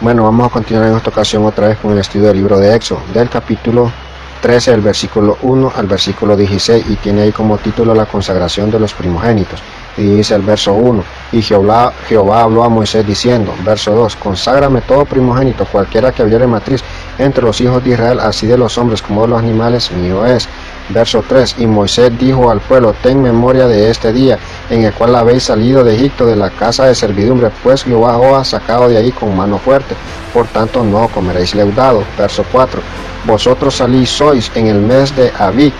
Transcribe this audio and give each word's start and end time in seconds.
Bueno, 0.00 0.22
vamos 0.22 0.46
a 0.46 0.50
continuar 0.50 0.86
en 0.86 0.96
esta 0.96 1.10
ocasión 1.10 1.44
otra 1.44 1.66
vez 1.66 1.78
con 1.78 1.90
el 1.90 1.98
estudio 1.98 2.28
del 2.28 2.36
libro 2.36 2.56
de 2.56 2.72
Éxodo, 2.72 3.00
del 3.12 3.28
capítulo 3.28 3.90
13, 4.40 4.74
el 4.74 4.80
versículo 4.80 5.38
1 5.42 5.72
al 5.74 5.88
versículo 5.88 6.36
16, 6.36 6.84
y 6.88 6.94
tiene 6.96 7.22
ahí 7.22 7.32
como 7.32 7.58
título 7.58 7.92
la 7.96 8.06
consagración 8.06 8.70
de 8.70 8.78
los 8.78 8.94
primogénitos. 8.94 9.60
Y 9.96 10.02
dice 10.02 10.36
el 10.36 10.42
verso 10.42 10.74
1, 10.74 11.02
y 11.32 11.42
Jehová, 11.42 11.92
Jehová 12.06 12.42
habló 12.42 12.62
a 12.62 12.68
Moisés 12.68 13.04
diciendo, 13.04 13.52
verso 13.64 13.90
2, 13.92 14.14
conságrame 14.14 14.82
todo 14.82 15.04
primogénito, 15.04 15.64
cualquiera 15.64 16.12
que 16.12 16.22
abriere 16.22 16.46
matriz 16.46 16.80
entre 17.18 17.42
los 17.42 17.60
hijos 17.60 17.82
de 17.82 17.90
Israel, 17.90 18.20
así 18.20 18.46
de 18.46 18.56
los 18.56 18.78
hombres 18.78 19.02
como 19.02 19.22
de 19.22 19.28
los 19.28 19.40
animales, 19.40 19.90
mío 19.90 20.24
es. 20.24 20.48
Verso 20.90 21.22
3, 21.26 21.56
y 21.58 21.66
Moisés 21.66 22.18
dijo 22.18 22.50
al 22.50 22.60
pueblo, 22.60 22.94
ten 23.02 23.22
memoria 23.22 23.68
de 23.68 23.90
este 23.90 24.12
día, 24.12 24.38
en 24.70 24.84
el 24.84 24.92
cual 24.94 25.14
habéis 25.16 25.42
salido 25.42 25.84
de 25.84 25.94
Egipto 25.94 26.24
de 26.24 26.34
la 26.34 26.48
casa 26.48 26.86
de 26.86 26.94
servidumbre, 26.94 27.50
pues 27.62 27.84
Jehová 27.84 28.16
os 28.16 28.38
ha 28.38 28.44
sacado 28.44 28.88
de 28.88 28.96
ahí 28.96 29.12
con 29.12 29.36
mano 29.36 29.58
fuerte, 29.58 29.94
por 30.32 30.46
tanto 30.46 30.82
no 30.82 31.08
comeréis 31.08 31.54
leudado. 31.54 32.02
Verso 32.16 32.44
4, 32.50 32.80
vosotros 33.26 33.74
salís 33.74 34.08
sois 34.08 34.50
en 34.54 34.68
el 34.68 34.80
mes 34.80 35.14
de 35.14 35.30
Abí. 35.38 35.72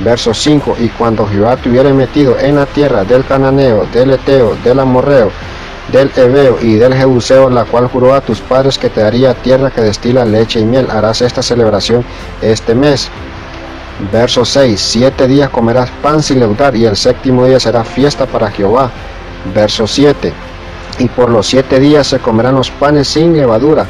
Verso 0.00 0.32
5, 0.32 0.76
y 0.80 0.88
cuando 0.90 1.26
Jehová 1.26 1.56
te 1.56 1.68
hubiere 1.68 1.92
metido 1.92 2.38
en 2.38 2.56
la 2.56 2.66
tierra 2.66 3.04
del 3.04 3.24
cananeo, 3.24 3.86
del 3.92 4.12
eteo, 4.12 4.56
del 4.64 4.80
amorreo, 4.80 5.30
del 5.90 6.10
Ebeo 6.16 6.58
y 6.60 6.74
del 6.74 6.94
Jebuseo, 6.94 7.50
la 7.50 7.64
cual 7.64 7.88
juró 7.88 8.14
a 8.14 8.20
tus 8.20 8.40
padres 8.40 8.78
que 8.78 8.88
te 8.88 9.00
daría 9.00 9.34
tierra 9.34 9.70
que 9.70 9.80
destila 9.80 10.24
leche 10.24 10.60
y 10.60 10.64
miel. 10.64 10.90
Harás 10.90 11.20
esta 11.20 11.42
celebración 11.42 12.04
este 12.40 12.74
mes. 12.74 13.10
Verso 14.10 14.44
6. 14.44 14.80
Siete 14.80 15.28
días 15.28 15.50
comerás 15.50 15.90
pan 16.02 16.22
sin 16.22 16.40
leudar 16.40 16.74
y 16.74 16.86
el 16.86 16.96
séptimo 16.96 17.46
día 17.46 17.60
será 17.60 17.84
fiesta 17.84 18.26
para 18.26 18.50
Jehová. 18.50 18.90
Verso 19.54 19.86
7. 19.86 20.32
Y 20.98 21.08
por 21.08 21.30
los 21.30 21.46
siete 21.46 21.78
días 21.78 22.06
se 22.08 22.18
comerán 22.18 22.56
los 22.56 22.70
panes 22.70 23.08
sin 23.08 23.36
levadura 23.36 23.86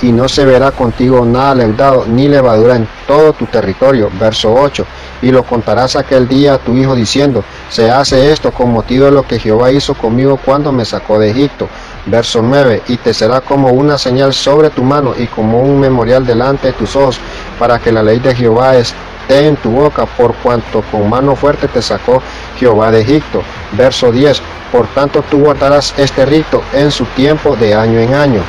y 0.00 0.12
no 0.12 0.28
se 0.28 0.44
verá 0.44 0.70
contigo 0.70 1.24
nada 1.24 1.56
leudado 1.56 2.06
ni 2.06 2.28
levadura 2.28 2.76
en 2.76 2.88
todo 3.06 3.32
tu 3.32 3.46
territorio. 3.46 4.10
Verso 4.18 4.54
8. 4.54 4.86
Y 5.22 5.30
lo 5.30 5.42
contarás 5.42 5.96
aquel 5.96 6.28
día 6.28 6.54
a 6.54 6.58
tu 6.58 6.76
hijo 6.76 6.94
diciendo, 6.94 7.42
se 7.68 7.90
hace 7.90 8.30
esto 8.30 8.52
con 8.52 8.72
motivo 8.72 9.06
de 9.06 9.10
lo 9.10 9.26
que 9.26 9.40
Jehová 9.40 9.72
hizo 9.72 9.94
conmigo 9.94 10.38
cuando 10.42 10.70
me 10.70 10.84
sacó 10.84 11.18
de 11.18 11.30
Egipto. 11.30 11.68
Verso 12.06 12.42
9. 12.42 12.82
Y 12.88 12.96
te 12.98 13.12
será 13.12 13.40
como 13.40 13.70
una 13.70 13.98
señal 13.98 14.32
sobre 14.32 14.70
tu 14.70 14.84
mano 14.84 15.14
y 15.18 15.26
como 15.26 15.60
un 15.60 15.80
memorial 15.80 16.24
delante 16.24 16.68
de 16.68 16.72
tus 16.74 16.94
ojos, 16.94 17.18
para 17.58 17.80
que 17.80 17.90
la 17.90 18.02
ley 18.02 18.20
de 18.20 18.34
Jehová 18.34 18.76
esté 18.76 19.07
en 19.28 19.56
tu 19.56 19.70
boca, 19.70 20.06
por 20.06 20.34
cuanto 20.36 20.82
con 20.90 21.08
mano 21.08 21.36
fuerte 21.36 21.68
te 21.68 21.82
sacó 21.82 22.22
Jehová 22.58 22.90
de 22.90 23.02
Egipto. 23.02 23.42
Verso 23.72 24.10
10. 24.10 24.40
Por 24.72 24.86
tanto 24.88 25.22
tú 25.30 25.38
guardarás 25.38 25.94
este 25.96 26.26
rito 26.26 26.62
en 26.72 26.90
su 26.90 27.04
tiempo 27.06 27.56
de 27.56 27.74
año 27.74 27.98
en 27.98 28.14
año. 28.14 28.40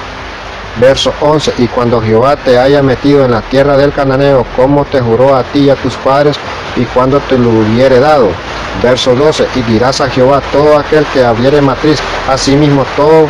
Verso 0.79 1.13
11, 1.21 1.53
y 1.57 1.67
cuando 1.67 2.01
Jehová 2.01 2.37
te 2.37 2.57
haya 2.57 2.81
metido 2.81 3.25
en 3.25 3.31
la 3.31 3.41
tierra 3.41 3.75
del 3.75 3.91
cananeo, 3.91 4.45
como 4.55 4.85
te 4.85 5.01
juró 5.01 5.35
a 5.35 5.43
ti 5.43 5.59
y 5.59 5.69
a 5.69 5.75
tus 5.75 5.95
padres, 5.95 6.37
y 6.75 6.85
cuando 6.85 7.19
te 7.19 7.37
lo 7.37 7.49
hubiere 7.49 7.99
dado. 7.99 8.29
Verso 8.81 9.13
12, 9.13 9.47
y 9.55 9.61
dirás 9.63 9.99
a 9.99 10.09
Jehová, 10.09 10.41
todo 10.53 10.77
aquel 10.77 11.05
que 11.07 11.25
abriere 11.25 11.61
matriz, 11.61 11.99
asimismo 12.29 12.85
todo 12.95 13.27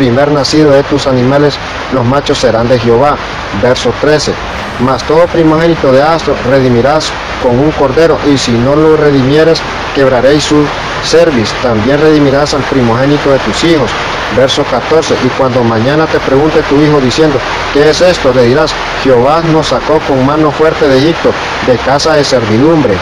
primer 0.00 0.32
nacido 0.32 0.70
de 0.70 0.82
tus 0.84 1.06
animales, 1.06 1.58
los 1.92 2.06
machos 2.06 2.38
serán 2.38 2.66
de 2.70 2.78
Jehová. 2.78 3.18
Verso 3.60 3.92
13, 4.00 4.32
mas 4.80 5.02
todo 5.02 5.26
primogénito 5.26 5.92
de 5.92 6.02
astro 6.02 6.34
redimirás 6.48 7.12
con 7.42 7.58
un 7.58 7.70
cordero, 7.72 8.16
y 8.26 8.38
si 8.38 8.52
no 8.52 8.74
lo 8.74 8.96
redimieres, 8.96 9.60
quebraréis 9.94 10.44
su 10.44 10.64
cerviz. 11.04 11.52
También 11.62 12.00
redimirás 12.00 12.54
al 12.54 12.62
primogénito 12.62 13.30
de 13.30 13.38
tus 13.40 13.62
hijos 13.64 13.90
verso 14.38 14.64
14, 14.64 15.14
y 15.22 15.28
cuando 15.36 15.62
mañana 15.64 16.06
te 16.06 16.18
pregunte 16.20 16.62
tu 16.62 16.80
hijo 16.80 16.98
diciendo, 17.00 17.38
¿qué 17.74 17.90
es 17.90 18.00
esto? 18.00 18.32
Le 18.32 18.44
dirás, 18.44 18.72
Jehová 19.02 19.42
nos 19.52 19.66
sacó 19.66 19.98
con 20.08 20.24
mano 20.24 20.50
fuerte 20.50 20.88
de 20.88 20.96
Egipto, 20.96 21.30
de 21.66 21.76
casa 21.76 22.14
de 22.14 22.24
servidumbre. 22.24 22.94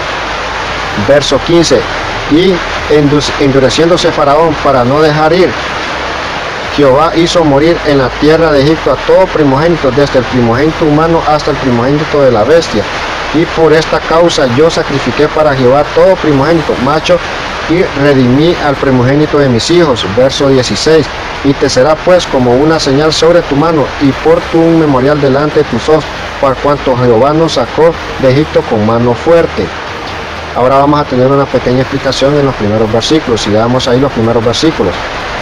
Verso 1.06 1.38
15, 1.46 1.80
y 2.32 2.54
endureciéndose 3.38 4.10
Faraón 4.10 4.54
para 4.64 4.84
no 4.84 5.00
dejar 5.00 5.32
ir, 5.32 5.50
Jehová 6.78 7.10
hizo 7.16 7.42
morir 7.42 7.76
en 7.88 7.98
la 7.98 8.08
tierra 8.20 8.52
de 8.52 8.62
Egipto 8.62 8.92
a 8.92 8.96
todo 9.04 9.26
primogénito, 9.26 9.90
desde 9.90 10.20
el 10.20 10.24
primogénito 10.26 10.84
humano 10.84 11.20
hasta 11.26 11.50
el 11.50 11.56
primogénito 11.56 12.22
de 12.22 12.30
la 12.30 12.44
bestia. 12.44 12.84
Y 13.34 13.44
por 13.60 13.72
esta 13.72 13.98
causa 13.98 14.46
yo 14.56 14.70
sacrifiqué 14.70 15.26
para 15.26 15.56
Jehová 15.56 15.82
todo 15.96 16.14
primogénito, 16.14 16.72
macho 16.84 17.18
y 17.68 17.82
redimí 18.00 18.54
al 18.64 18.76
primogénito 18.76 19.40
de 19.40 19.48
mis 19.48 19.68
hijos. 19.72 20.06
Verso 20.16 20.50
16. 20.50 21.04
Y 21.42 21.52
te 21.54 21.68
será 21.68 21.96
pues 21.96 22.24
como 22.28 22.54
una 22.54 22.78
señal 22.78 23.12
sobre 23.12 23.42
tu 23.42 23.56
mano 23.56 23.84
y 24.00 24.12
por 24.24 24.40
tu 24.52 24.60
un 24.60 24.78
memorial 24.78 25.20
delante 25.20 25.64
de 25.64 25.64
tus 25.64 25.88
ojos, 25.88 26.04
por 26.40 26.54
cuanto 26.58 26.96
Jehová 26.96 27.32
nos 27.32 27.54
sacó 27.54 27.92
de 28.22 28.30
Egipto 28.30 28.62
con 28.70 28.86
mano 28.86 29.14
fuerte. 29.14 29.66
Ahora 30.54 30.76
vamos 30.76 31.00
a 31.00 31.04
tener 31.04 31.26
una 31.26 31.44
pequeña 31.44 31.80
explicación 31.80 32.36
en 32.36 32.46
los 32.46 32.54
primeros 32.54 32.92
versículos. 32.92 33.40
Si 33.40 33.50
le 33.50 33.58
damos 33.58 33.88
ahí 33.88 33.98
los 33.98 34.12
primeros 34.12 34.44
versículos. 34.44 34.94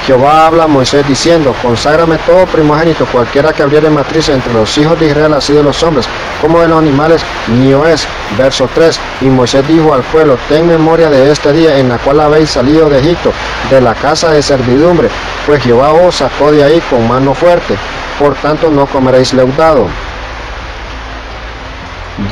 Jehová 0.06 0.46
habla 0.46 0.64
a 0.64 0.68
Moisés 0.68 1.04
diciendo, 1.08 1.52
conságrame 1.60 2.16
todo 2.18 2.46
primogénito, 2.46 3.04
cualquiera 3.06 3.52
que 3.52 3.64
abriere 3.64 3.90
matriz 3.90 4.28
entre 4.28 4.52
los 4.52 4.78
hijos 4.78 5.00
de 5.00 5.08
Israel, 5.08 5.34
así 5.34 5.52
de 5.52 5.64
los 5.64 5.82
hombres, 5.82 6.06
como 6.40 6.60
de 6.60 6.68
los 6.68 6.78
animales, 6.78 7.22
mío 7.48 7.84
es. 7.84 8.06
Verso 8.38 8.68
3, 8.72 9.00
y 9.22 9.24
Moisés 9.24 9.66
dijo 9.66 9.92
al 9.92 10.02
pueblo, 10.02 10.38
ten 10.48 10.68
memoria 10.68 11.10
de 11.10 11.32
este 11.32 11.52
día 11.52 11.76
en 11.78 11.88
la 11.88 11.98
cual 11.98 12.20
habéis 12.20 12.50
salido 12.50 12.88
de 12.88 13.00
Egipto, 13.00 13.32
de 13.68 13.80
la 13.80 13.96
casa 13.96 14.30
de 14.30 14.42
servidumbre, 14.42 15.08
pues 15.44 15.60
Jehová 15.64 15.92
os 15.92 16.14
sacó 16.14 16.52
de 16.52 16.62
ahí 16.62 16.80
con 16.88 17.08
mano 17.08 17.34
fuerte, 17.34 17.74
por 18.20 18.36
tanto 18.36 18.70
no 18.70 18.86
comeréis 18.86 19.34
leudado. 19.34 19.88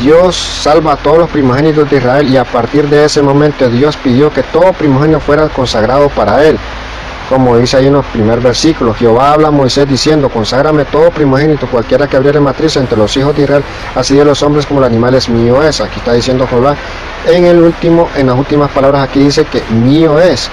Dios 0.00 0.36
salva 0.36 0.92
a 0.92 0.96
todos 0.96 1.18
los 1.18 1.30
primogénitos 1.30 1.90
de 1.90 1.96
Israel 1.96 2.28
y 2.28 2.36
a 2.36 2.44
partir 2.44 2.88
de 2.88 3.04
ese 3.04 3.20
momento 3.20 3.68
Dios 3.68 3.96
pidió 3.96 4.32
que 4.32 4.44
todo 4.44 4.72
primogénito 4.72 5.18
fuera 5.18 5.48
consagrado 5.48 6.08
para 6.08 6.44
él. 6.44 6.56
Como 7.28 7.56
dice 7.56 7.78
ahí 7.78 7.86
en 7.86 7.94
los 7.94 8.04
primeros 8.06 8.44
versículos, 8.44 8.98
Jehová 8.98 9.32
habla 9.32 9.48
a 9.48 9.50
Moisés 9.50 9.88
diciendo, 9.88 10.28
conságrame 10.28 10.84
todo 10.84 11.10
primogénito, 11.10 11.66
cualquiera 11.66 12.06
que 12.06 12.16
abriere 12.16 12.38
matriz 12.38 12.76
entre 12.76 12.98
los 12.98 13.16
hijos 13.16 13.34
de 13.34 13.44
Israel, 13.44 13.64
así 13.94 14.14
de 14.14 14.24
los 14.24 14.42
hombres 14.42 14.66
como 14.66 14.80
los 14.80 14.88
animales, 14.88 15.28
mío 15.30 15.62
es. 15.62 15.80
Aquí 15.80 15.98
está 15.98 16.12
diciendo 16.12 16.46
Jehová. 16.46 16.76
En 17.26 17.46
el 17.46 17.60
último, 17.62 18.10
en 18.14 18.26
las 18.26 18.36
últimas 18.36 18.70
palabras 18.70 19.02
aquí 19.02 19.20
dice 19.20 19.46
que 19.46 19.62
mío 19.70 20.20
es. 20.20 20.50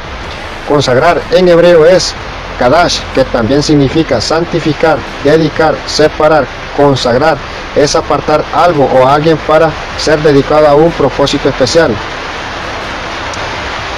Consagrar 0.70 1.22
en 1.32 1.50
hebreo 1.50 1.86
es 1.86 2.16
Kadash, 2.58 3.00
que 3.14 3.26
también 3.26 3.62
significa 3.62 4.22
santificar, 4.22 4.98
dedicar, 5.26 5.76
separar, 5.88 6.46
consagrar, 6.78 7.38
es 7.76 7.96
apartar 7.96 8.46
algo 8.54 8.86
o 8.86 9.08
alguien 9.08 9.38
para 9.46 9.70
ser 9.98 10.22
dedicado 10.22 10.68
a 10.68 10.76
un 10.76 10.92
propósito 10.92 11.50
especial. 11.50 11.92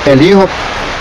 El 0.06 0.22
hijo, 0.22 0.47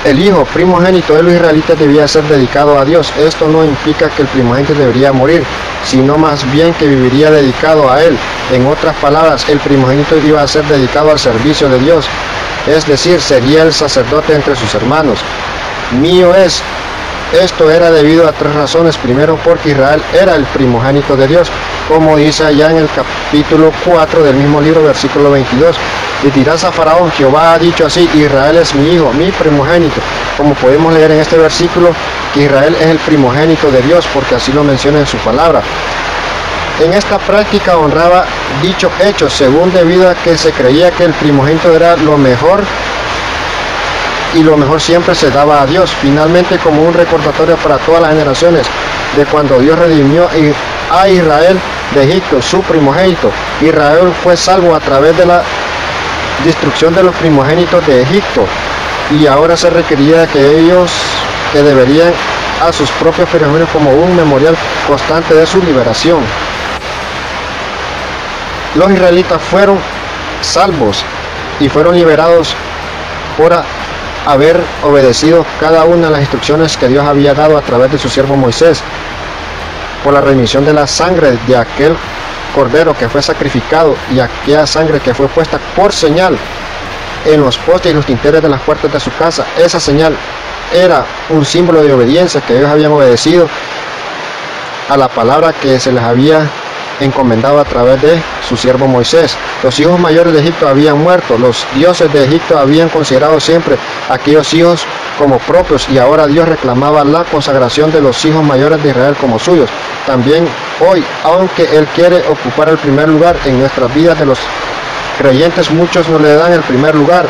el 0.05 0.21
hijo 0.21 0.45
primogénito 0.47 1.15
de 1.15 1.23
los 1.23 1.33
israelitas 1.33 1.79
debía 1.79 2.09
ser 2.09 2.25
dedicado 2.25 2.79
a 2.79 2.85
Dios. 2.85 3.13
Esto 3.19 3.49
no 3.49 3.65
implica 3.65 4.09
que 4.11 4.23
el 4.23 4.29
primogénito 4.29 4.75
debería 4.75 5.13
morir, 5.13 5.45
sino 5.85 6.19
más 6.19 6.51
bien 6.53 6.75
que 6.75 6.87
viviría 6.87 7.31
dedicado 7.31 7.91
a 7.91 8.03
Él. 8.03 8.17
En 8.53 8.67
otras 8.67 8.97
palabras, 8.97 9.49
el 9.49 9.59
primogénito 9.61 10.17
iba 10.19 10.43
a 10.43 10.49
ser 10.49 10.65
dedicado 10.65 11.11
al 11.11 11.19
servicio 11.19 11.69
de 11.69 11.79
Dios, 11.79 12.07
es 12.67 12.87
decir, 12.87 13.21
sería 13.21 13.62
el 13.62 13.73
sacerdote 13.73 14.35
entre 14.35 14.57
sus 14.57 14.75
hermanos. 14.75 15.21
Mío 16.01 16.35
es 16.35 16.62
esto 17.32 17.70
era 17.70 17.91
debido 17.91 18.28
a 18.28 18.32
tres 18.32 18.54
razones. 18.54 18.97
Primero, 18.97 19.38
porque 19.44 19.70
Israel 19.70 20.03
era 20.12 20.34
el 20.37 20.44
primogénito 20.44 21.16
de 21.16 21.26
Dios, 21.26 21.50
como 21.88 22.16
dice 22.16 22.44
allá 22.44 22.70
en 22.70 22.78
el 22.78 22.88
capítulo 22.88 23.72
4 23.84 24.22
del 24.22 24.37
mismo 24.37 24.60
libro, 24.60 24.84
versículo 24.84 25.31
22. 25.31 25.76
Y 26.25 26.31
dirás 26.31 26.65
a 26.65 26.72
Faraón, 26.72 27.10
Jehová 27.12 27.54
ha 27.54 27.59
dicho 27.59 27.87
así, 27.87 28.09
Israel 28.15 28.56
es 28.56 28.75
mi 28.75 28.94
hijo, 28.94 29.12
mi 29.12 29.31
primogénito. 29.32 30.00
Como 30.37 30.54
podemos 30.54 30.93
leer 30.93 31.10
en 31.10 31.20
este 31.20 31.37
versículo, 31.37 31.93
que 32.34 32.43
Israel 32.43 32.76
es 32.78 32.87
el 32.87 32.98
primogénito 32.98 33.70
de 33.70 33.82
Dios, 33.82 34.06
porque 34.14 34.37
así 34.37 34.53
lo 34.53 34.62
menciona 34.62 35.00
en 35.00 35.06
su 35.06 35.16
palabra. 35.19 35.62
En 36.81 36.93
esta 36.94 37.19
práctica 37.19 37.76
honraba 37.76 38.25
dicho 38.62 38.90
hecho, 39.00 39.28
según 39.28 39.73
debido 39.73 40.08
a 40.08 40.14
que 40.14 40.37
se 40.37 40.52
creía 40.52 40.90
que 40.90 41.05
el 41.05 41.12
primogénito 41.12 41.75
era 41.75 41.96
lo 41.96 42.17
mejor 42.17 42.62
y 44.34 44.43
lo 44.43 44.56
mejor 44.56 44.81
siempre 44.81 45.14
se 45.14 45.31
daba 45.31 45.62
a 45.62 45.67
Dios. 45.67 45.90
Finalmente, 46.00 46.58
como 46.58 46.82
un 46.82 46.94
recordatorio 46.94 47.56
para 47.56 47.79
todas 47.79 48.02
las 48.02 48.11
generaciones 48.12 48.67
de 49.17 49.25
cuando 49.26 49.58
Dios 49.58 49.79
redimió 49.79 50.29
a 50.90 51.08
Israel 51.08 51.58
de 51.94 52.05
Egipto, 52.05 52.40
su 52.40 52.62
primogénito. 52.62 53.31
Israel 53.61 54.12
fue 54.23 54.37
salvo 54.37 54.75
a 54.75 54.81
través 54.81 55.17
de 55.17 55.26
la 55.26 55.43
destrucción 56.44 56.94
de 56.94 57.02
los 57.02 57.14
primogénitos 57.17 57.87
de 57.87 58.02
Egipto 58.02 58.46
y 59.11 59.26
ahora 59.26 59.56
se 59.56 59.70
requería 59.70 60.26
que 60.26 60.58
ellos 60.58 60.90
que 61.52 61.62
deberían 61.62 62.12
a 62.62 62.73
sus 62.73 62.90
propios 62.93 63.28
primogénitos 63.28 63.70
como 63.70 63.90
un 63.90 64.17
memorial 64.17 64.56
constante 64.87 65.35
de 65.35 65.46
su 65.46 65.62
liberación. 65.62 66.20
Los 68.75 68.90
israelitas 68.90 69.43
fueron 69.43 69.78
salvos 70.40 71.05
y 71.61 71.69
fueron 71.69 71.94
liberados 71.94 72.55
por 73.37 73.52
haber 74.27 74.61
obedecido 74.85 75.45
cada 75.61 75.85
una 75.85 76.07
de 76.07 76.13
las 76.13 76.21
instrucciones 76.21 76.77
que 76.77 76.89
Dios 76.89 77.05
había 77.05 77.35
dado 77.35 77.57
a 77.57 77.63
través 77.63 77.91
de 77.93 77.99
su 77.99 78.09
siervo 78.09 78.37
Moisés. 78.37 78.83
por 80.03 80.13
la 80.13 80.21
remisión 80.21 80.65
de 80.65 80.73
la 80.73 80.85
sangre 80.87 81.39
de 81.47 81.57
aquel 81.57 81.97
cordero 82.55 82.93
que 82.97 83.09
fue 83.09 83.23
sacrificado 83.23 83.95
y 84.13 84.19
aquella 84.19 84.67
sangre 84.67 84.99
que 84.99 85.15
fue 85.15 85.29
puesta 85.29 85.61
por 85.77 85.93
señal 85.93 86.37
en 87.25 87.41
los 87.41 87.57
postes 87.59 87.93
y 87.93 87.95
los 87.95 88.05
tinteres 88.05 88.43
de 88.43 88.49
las 88.49 88.61
puertas 88.63 88.93
de 88.93 88.99
su 88.99 89.13
casa. 89.17 89.47
Esa 89.57 89.79
señal 89.79 90.17
era 90.73 91.05
un 91.31 91.45
símbolo 91.45 91.83
de 91.83 91.93
obediencia 91.93 92.41
que 92.41 92.57
ellos 92.57 92.69
habían 92.69 92.91
obedecido 92.93 93.49
a 94.89 94.97
la 94.97 95.09
palabra 95.09 95.53
que 95.53 95.79
se 95.79 95.93
les 95.93 96.03
había 96.03 96.51
encomendado 97.00 97.59
a 97.59 97.65
través 97.65 98.00
de 98.03 98.21
su 98.49 98.56
siervo 98.56 98.87
Moisés. 98.87 99.37
Los 99.62 99.79
hijos 99.81 99.99
mayores 99.99 100.33
de 100.33 100.41
Egipto 100.41 100.69
habían 100.69 100.99
muerto, 100.99 101.39
los 101.39 101.67
dioses 101.75 102.12
de 102.12 102.25
Egipto 102.25 102.59
habían 102.59 102.89
considerado 102.89 103.41
siempre 103.41 103.77
aquellos 104.09 104.53
hijos 104.55 104.87
como 105.19 105.39
propios 105.39 105.89
y 105.89 105.99
ahora 105.99 106.27
Dios 106.27 106.49
reclamaba 106.49 107.05
la 107.05 107.25
consagración 107.25 107.93
de 107.93 108.00
los 108.00 108.25
hijos 108.25 108.43
mayores 108.43 108.83
de 108.83 108.91
Israel 108.91 109.17
como 109.21 109.39
suyos. 109.39 109.71
También 110.06 110.47
hoy, 110.81 111.05
aunque 111.25 111.77
Él 111.77 111.87
quiere 111.94 112.23
ocupar 112.29 112.69
el 112.69 112.79
primer 112.79 113.09
lugar 113.09 113.37
en 113.45 113.61
nuestras 113.61 113.93
vidas 113.95 114.19
de 114.19 114.27
los 114.27 114.38
creyentes, 115.19 115.71
muchos 115.71 116.09
no 116.09 116.19
le 116.19 116.35
dan 116.35 116.53
el 116.53 116.62
primer 116.62 116.95
lugar. 116.95 117.27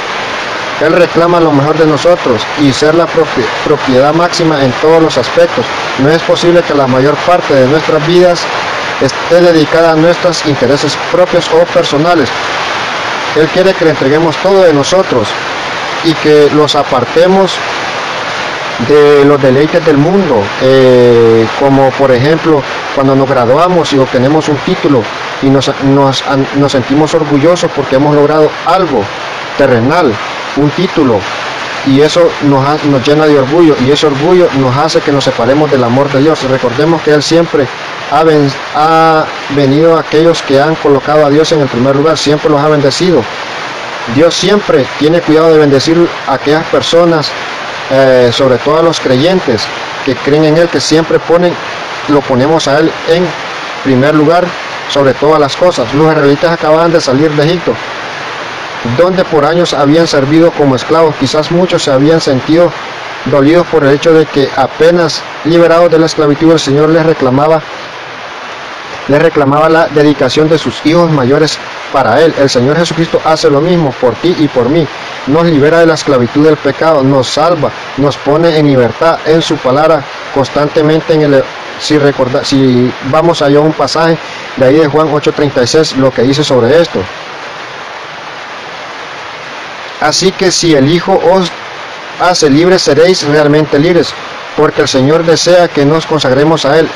Él 0.81 0.93
reclama 0.95 1.39
lo 1.39 1.53
mejor 1.53 1.79
de 1.79 1.87
nosotros 1.87 2.43
y 2.61 2.73
ser 2.73 2.95
la 2.95 3.07
propiedad 3.65 4.13
máxima 4.15 4.65
en 4.65 4.73
todos 4.81 5.01
los 5.01 5.17
aspectos. 5.17 5.65
No 5.99 6.11
es 6.11 6.21
posible 6.23 6.63
que 6.63 6.75
la 6.75 6.87
mayor 6.89 7.15
parte 7.27 7.55
de 7.55 7.69
nuestras 7.69 8.05
vidas 8.07 8.41
esté 9.03 9.41
dedicada 9.41 9.93
a 9.93 9.97
nuestros 9.97 10.45
intereses 10.47 10.97
propios 11.11 11.49
o 11.51 11.65
personales. 11.67 12.29
Él 13.37 13.49
quiere 13.49 13.75
que 13.75 13.85
le 13.85 13.91
entreguemos 13.93 14.37
todo 14.37 14.63
de 14.63 14.73
nosotros 14.73 15.29
y 16.05 16.13
que 16.15 16.51
los 16.55 16.75
apartemos 16.75 17.57
de 18.89 19.25
los 19.25 19.41
deleites 19.41 19.85
del 19.85 19.97
mundo, 19.97 20.43
eh, 20.63 21.47
como 21.61 21.91
por 21.91 22.11
ejemplo 22.11 22.63
cuando 22.95 23.15
nos 23.15 23.29
graduamos 23.29 23.93
y 23.93 23.99
obtenemos 23.99 24.49
un 24.49 24.57
título 24.59 25.03
y 25.43 25.47
nos, 25.47 25.71
nos, 25.85 26.25
nos 26.57 26.73
sentimos 26.73 27.15
orgullosos 27.15 27.71
porque 27.75 27.97
hemos 27.97 28.15
logrado 28.15 28.51
algo 28.67 29.05
terrenal, 29.57 30.13
un 30.57 30.71
título, 30.71 31.21
y 31.87 32.01
eso 32.01 32.29
nos, 32.43 32.85
nos, 32.85 33.07
llena 33.07 33.27
de 33.27 33.39
orgullo 33.39 33.75
y 33.87 33.91
ese 33.91 34.07
orgullo 34.07 34.49
nos 34.59 34.77
hace 34.77 35.01
que 35.01 35.13
nos 35.13 35.25
separemos 35.25 35.71
del 35.71 35.83
amor 35.85 36.11
de 36.13 36.21
Dios. 36.21 36.43
Recordemos 36.45 37.03
que 37.03 37.13
Él 37.13 37.23
siempre 37.23 37.67
ha, 38.11 38.25
ha 38.75 39.27
venido 39.55 39.97
a 39.97 40.01
aquellos 40.01 40.43
que 40.43 40.61
han 40.61 40.75
colocado 40.77 41.27
a 41.27 41.31
Dios 41.31 41.51
en 41.53 41.61
el 41.61 41.69
primer 41.69 41.97
lugar, 41.97 42.17
siempre 42.17 42.51
los 42.51 42.61
ha 42.61 42.69
bendecido. 42.69 43.23
Dios 44.15 44.35
siempre 44.35 44.85
tiene 44.99 45.21
cuidado 45.21 45.53
de 45.53 45.59
bendecir 45.59 46.09
a 46.27 46.35
aquellas 46.35 46.65
personas, 46.67 47.31
eh, 47.91 48.31
sobre 48.33 48.59
todo 48.59 48.79
a 48.79 48.83
los 48.83 49.01
creyentes 49.01 49.63
que 50.05 50.17
creen 50.17 50.45
en 50.45 50.57
Él, 50.57 50.69
que 50.69 50.81
siempre 50.81 51.19
ponen, 51.19 51.55
lo 52.09 52.21
ponemos 52.21 52.67
a 52.69 52.81
Él 52.81 52.93
en 53.09 53.25
primer 53.85 54.15
lugar 54.15 54.45
sobre 54.89 55.15
todas 55.15 55.41
las 55.41 55.57
cosas. 55.57 55.93
Los 55.95 56.11
israelitas 56.11 56.53
acababan 56.53 56.93
de 56.93 57.01
salir 57.01 57.31
de 57.31 57.45
Egipto, 57.45 57.75
donde 58.97 59.25
por 59.25 59.45
años 59.45 59.75
habían 59.75 60.07
servido 60.07 60.51
como 60.53 60.77
esclavos. 60.77 61.15
Quizás 61.17 61.51
muchos 61.51 61.83
se 61.83 61.93
habían 61.93 62.21
sentido 62.21 62.71
dolidos 63.27 63.67
por 63.69 63.85
el 63.85 63.95
hecho 63.95 64.13
de 64.13 64.27
que 64.27 64.49
apenas 64.57 65.23
liberados 65.45 65.91
de 65.91 65.99
la 65.99 66.07
esclavitud 66.07 66.53
el 66.53 66.59
Señor 66.59 66.89
les 66.89 67.07
reclamaba 67.07 67.63
le 69.09 69.19
reclamaba 69.19 69.69
la 69.69 69.89
dedicación 69.89 70.49
de 70.49 70.59
sus 70.59 70.85
hijos 70.87 71.11
mayores 71.11 71.59
para 71.93 72.21
él. 72.21 72.33
El 72.39 72.49
Señor 72.49 72.77
Jesucristo 72.77 73.21
hace 73.25 73.51
lo 73.51 73.61
mismo 73.61 73.93
por 74.01 74.15
ti 74.15 74.35
y 74.39 74.47
por 74.47 74.69
mí. 74.69 74.87
Nos 75.27 75.45
libera 75.47 75.81
de 75.81 75.87
la 75.87 75.95
esclavitud 75.95 76.45
del 76.45 76.57
pecado, 76.57 77.03
nos 77.03 77.29
salva, 77.29 77.71
nos 77.97 78.17
pone 78.17 78.57
en 78.57 78.67
libertad 78.67 79.19
en 79.27 79.43
su 79.43 79.57
palabra 79.57 80.05
constantemente 80.33 81.15
en 81.15 81.23
el 81.23 81.45
si 81.81 81.99
recorda, 81.99 82.45
si 82.45 82.93
vamos 83.11 83.43
allá 83.43 83.59
a 83.59 83.63
un 83.63 83.73
pasaje 83.73 84.17
de 84.57 84.65
ahí 84.65 84.77
de 84.77 84.87
Juan 84.87 85.09
8:36 85.09 85.97
lo 85.97 86.13
que 86.13 86.23
dice 86.23 86.45
sobre 86.45 86.81
esto. 86.81 87.01
Así 90.03 90.33
que 90.33 90.51
si 90.51 90.75
el 90.75 90.91
Hijo 90.91 91.21
os 91.33 91.51
hace 92.21 92.51
libres, 92.51 92.83
seréis 92.83 93.27
realmente 93.27 93.79
libres, 93.79 94.13
porque 94.57 94.83
el 94.83 94.89
Señor 94.89 95.25
desea 95.25 95.69
que 95.69 95.85
nos 95.85 96.07
consagremos 96.07 96.65
a 96.65 96.79
Él 96.79 96.89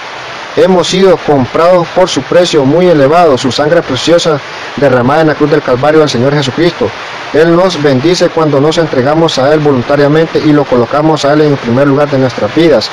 hemos 0.56 0.88
sido 0.88 1.16
comprados 1.18 1.86
por 1.88 2.08
su 2.08 2.22
precio 2.22 2.64
muy 2.64 2.86
elevado, 2.88 3.36
su 3.36 3.52
sangre 3.52 3.82
preciosa 3.82 4.40
derramada 4.76 5.20
en 5.20 5.26
la 5.28 5.34
cruz 5.34 5.50
del 5.50 5.62
Calvario 5.62 6.00
del 6.00 6.08
Señor 6.08 6.34
Jesucristo. 6.34 6.88
Él 7.34 7.54
nos 7.54 7.80
bendice 7.82 8.30
cuando 8.30 8.60
nos 8.60 8.78
entregamos 8.78 9.38
a 9.38 9.52
Él 9.52 9.60
voluntariamente 9.60 10.38
y 10.38 10.52
lo 10.52 10.64
colocamos 10.64 11.24
a 11.24 11.34
Él 11.34 11.42
en 11.42 11.52
el 11.52 11.58
primer 11.58 11.86
lugar 11.86 12.10
de 12.10 12.18
nuestras 12.18 12.54
vidas. 12.54 12.90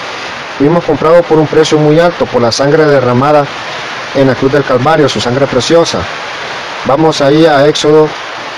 Fuimos 0.58 0.84
comprados 0.84 1.26
por 1.26 1.40
un 1.40 1.48
precio 1.48 1.78
muy 1.78 2.00
alto, 2.00 2.26
por 2.26 2.42
la 2.42 2.52
sangre 2.52 2.86
derramada 2.86 3.46
en 4.14 4.28
la 4.28 4.36
cruz 4.36 4.52
del 4.52 4.64
Calvario, 4.64 5.08
su 5.08 5.22
sangre 5.22 5.48
preciosa. 5.48 6.00
Vamos 6.86 7.22
ahí 7.22 7.46
a 7.46 7.66
Éxodo 7.66 8.10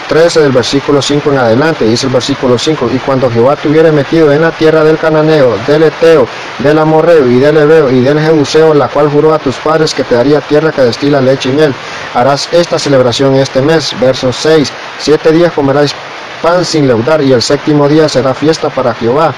13 0.07 0.41
del 0.41 0.51
versículo 0.51 1.01
5 1.01 1.31
en 1.31 1.37
adelante, 1.39 1.85
dice 1.85 2.07
el 2.07 2.13
versículo 2.13 2.57
5, 2.57 2.89
y 2.93 2.99
cuando 2.99 3.29
Jehová 3.29 3.55
te 3.55 3.69
metido 3.91 4.31
en 4.31 4.41
la 4.41 4.51
tierra 4.51 4.83
del 4.83 4.97
Cananeo, 4.97 5.57
del 5.67 5.83
Eteo, 5.83 6.27
del 6.59 6.77
Amorreo 6.77 7.27
y 7.27 7.39
del 7.39 7.57
Ebeo 7.57 7.89
y 7.89 8.01
del 8.01 8.19
Jebuseo, 8.19 8.73
la 8.73 8.87
cual 8.87 9.09
juró 9.09 9.33
a 9.33 9.39
tus 9.39 9.55
padres 9.57 9.93
que 9.93 10.03
te 10.03 10.15
daría 10.15 10.41
tierra 10.41 10.71
que 10.71 10.81
destila 10.81 11.21
leche 11.21 11.49
y 11.49 11.53
miel, 11.53 11.73
harás 12.13 12.47
esta 12.51 12.77
celebración 12.77 13.35
este 13.35 13.61
mes, 13.61 13.95
verso 13.99 14.31
6, 14.31 14.71
siete 14.99 15.31
días 15.31 15.51
comerás 15.53 15.95
pan 16.41 16.63
sin 16.63 16.87
leudar 16.87 17.21
y 17.21 17.31
el 17.31 17.41
séptimo 17.41 17.87
día 17.87 18.07
será 18.07 18.33
fiesta 18.33 18.69
para 18.69 18.93
Jehová. 18.93 19.33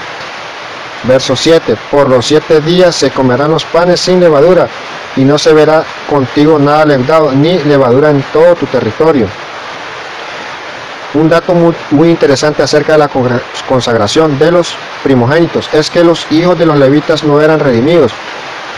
Verso 1.04 1.36
7, 1.36 1.76
por 1.90 2.08
los 2.08 2.26
siete 2.26 2.60
días 2.60 2.94
se 2.94 3.10
comerán 3.10 3.52
los 3.52 3.64
panes 3.64 4.00
sin 4.00 4.20
levadura 4.20 4.68
y 5.16 5.24
no 5.24 5.38
se 5.38 5.52
verá 5.52 5.84
contigo 6.10 6.58
nada 6.58 6.84
leudado 6.84 7.32
ni 7.32 7.58
levadura 7.60 8.10
en 8.10 8.22
todo 8.32 8.54
tu 8.56 8.66
territorio. 8.66 9.28
Un 11.14 11.28
dato 11.28 11.54
muy, 11.90 12.10
interesante 12.10 12.62
acerca 12.62 12.92
de 12.92 12.98
la 12.98 13.10
consagración 13.66 14.38
de 14.38 14.52
los 14.52 14.74
primogénitos 15.02 15.68
es 15.72 15.88
que 15.88 16.04
los 16.04 16.26
hijos 16.30 16.58
de 16.58 16.66
los 16.66 16.76
levitas 16.76 17.24
no 17.24 17.40
eran 17.40 17.60
redimidos. 17.60 18.12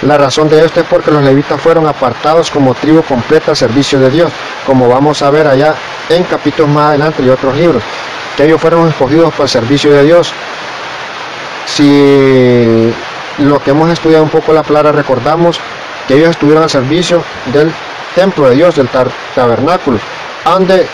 La 0.02 0.16
razón 0.16 0.48
de 0.48 0.64
esto 0.64 0.80
es 0.80 0.86
porque 0.86 1.10
los 1.10 1.24
levitas 1.24 1.60
fueron 1.60 1.86
apartados 1.88 2.50
como 2.50 2.72
tribu 2.74 3.02
completa 3.02 3.50
al 3.50 3.56
servicio 3.56 3.98
de 3.98 4.10
Dios, 4.10 4.32
como 4.64 4.88
vamos 4.88 5.20
a 5.22 5.30
ver 5.30 5.48
allá 5.48 5.74
en 6.08 6.22
capítulos 6.22 6.70
más 6.70 6.90
adelante 6.90 7.22
y 7.22 7.28
otros 7.28 7.56
libros, 7.56 7.82
que 8.36 8.44
ellos 8.44 8.60
fueron 8.60 8.88
escogidos 8.88 9.32
para 9.32 9.44
el 9.44 9.50
servicio 9.50 9.92
de 9.92 10.04
Dios. 10.04 10.32
Si 11.66 12.94
lo 13.38 13.58
que 13.58 13.72
hemos 13.72 13.90
estudiado 13.90 14.22
un 14.22 14.30
poco 14.30 14.52
la 14.52 14.62
palabra 14.62 14.92
recordamos 14.92 15.60
que 16.06 16.14
ellos 16.14 16.30
estuvieron 16.30 16.62
al 16.62 16.70
servicio 16.70 17.22
del 17.52 17.72
templo 18.14 18.48
de 18.48 18.54
Dios, 18.54 18.76
del 18.76 18.88
tabernáculo, 19.34 19.98
donde 20.44 20.86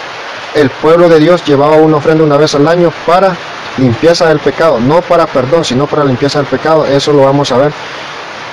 el 0.55 0.71
pueblo 0.71 1.09
de 1.09 1.19
Dios 1.19 1.45
llevaba 1.45 1.77
una 1.77 1.97
ofrenda 1.97 2.25
una 2.25 2.37
vez 2.37 2.55
al 2.55 2.67
año 2.67 2.93
para 3.07 3.37
limpieza 3.79 4.29
del 4.29 4.39
pecado, 4.39 4.81
no 4.81 5.03
para 5.03 5.27
perdón, 5.27 5.65
sino 5.65 5.87
para 5.87 6.05
limpieza 6.05 6.39
del 6.39 6.49
pecado. 6.49 6.87
Eso 6.87 7.13
lo 7.13 7.23
vamos 7.23 7.53
a 7.53 7.59
ver 7.59 7.73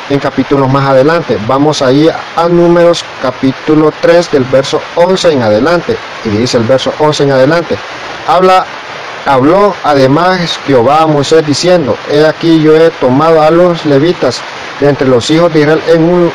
en 0.09 0.19
capítulos 0.19 0.69
más 0.71 0.87
adelante. 0.87 1.37
Vamos 1.47 1.81
a 1.81 1.91
ir 1.91 2.11
a 2.35 2.47
números 2.49 3.03
capítulo 3.21 3.93
3 4.01 4.31
del 4.31 4.43
verso 4.45 4.81
11 4.95 5.33
en 5.33 5.41
adelante. 5.43 5.97
Y 6.25 6.29
dice 6.29 6.57
el 6.57 6.63
verso 6.63 6.93
11 6.99 7.23
en 7.23 7.31
adelante. 7.31 7.77
Habla, 8.27 8.65
habló 9.25 9.73
además 9.83 10.59
Jehová 10.65 11.03
a 11.03 11.07
Moisés 11.07 11.45
diciendo, 11.45 11.97
he 12.09 12.25
aquí 12.25 12.61
yo 12.61 12.75
he 12.75 12.89
tomado 12.91 13.41
a 13.41 13.51
los 13.51 13.85
levitas 13.85 14.41
de 14.79 14.89
entre 14.89 15.07
los 15.07 15.29
hijos 15.29 15.53
de 15.53 15.61
Israel 15.61 15.81
en 15.87 16.03
un 16.03 16.31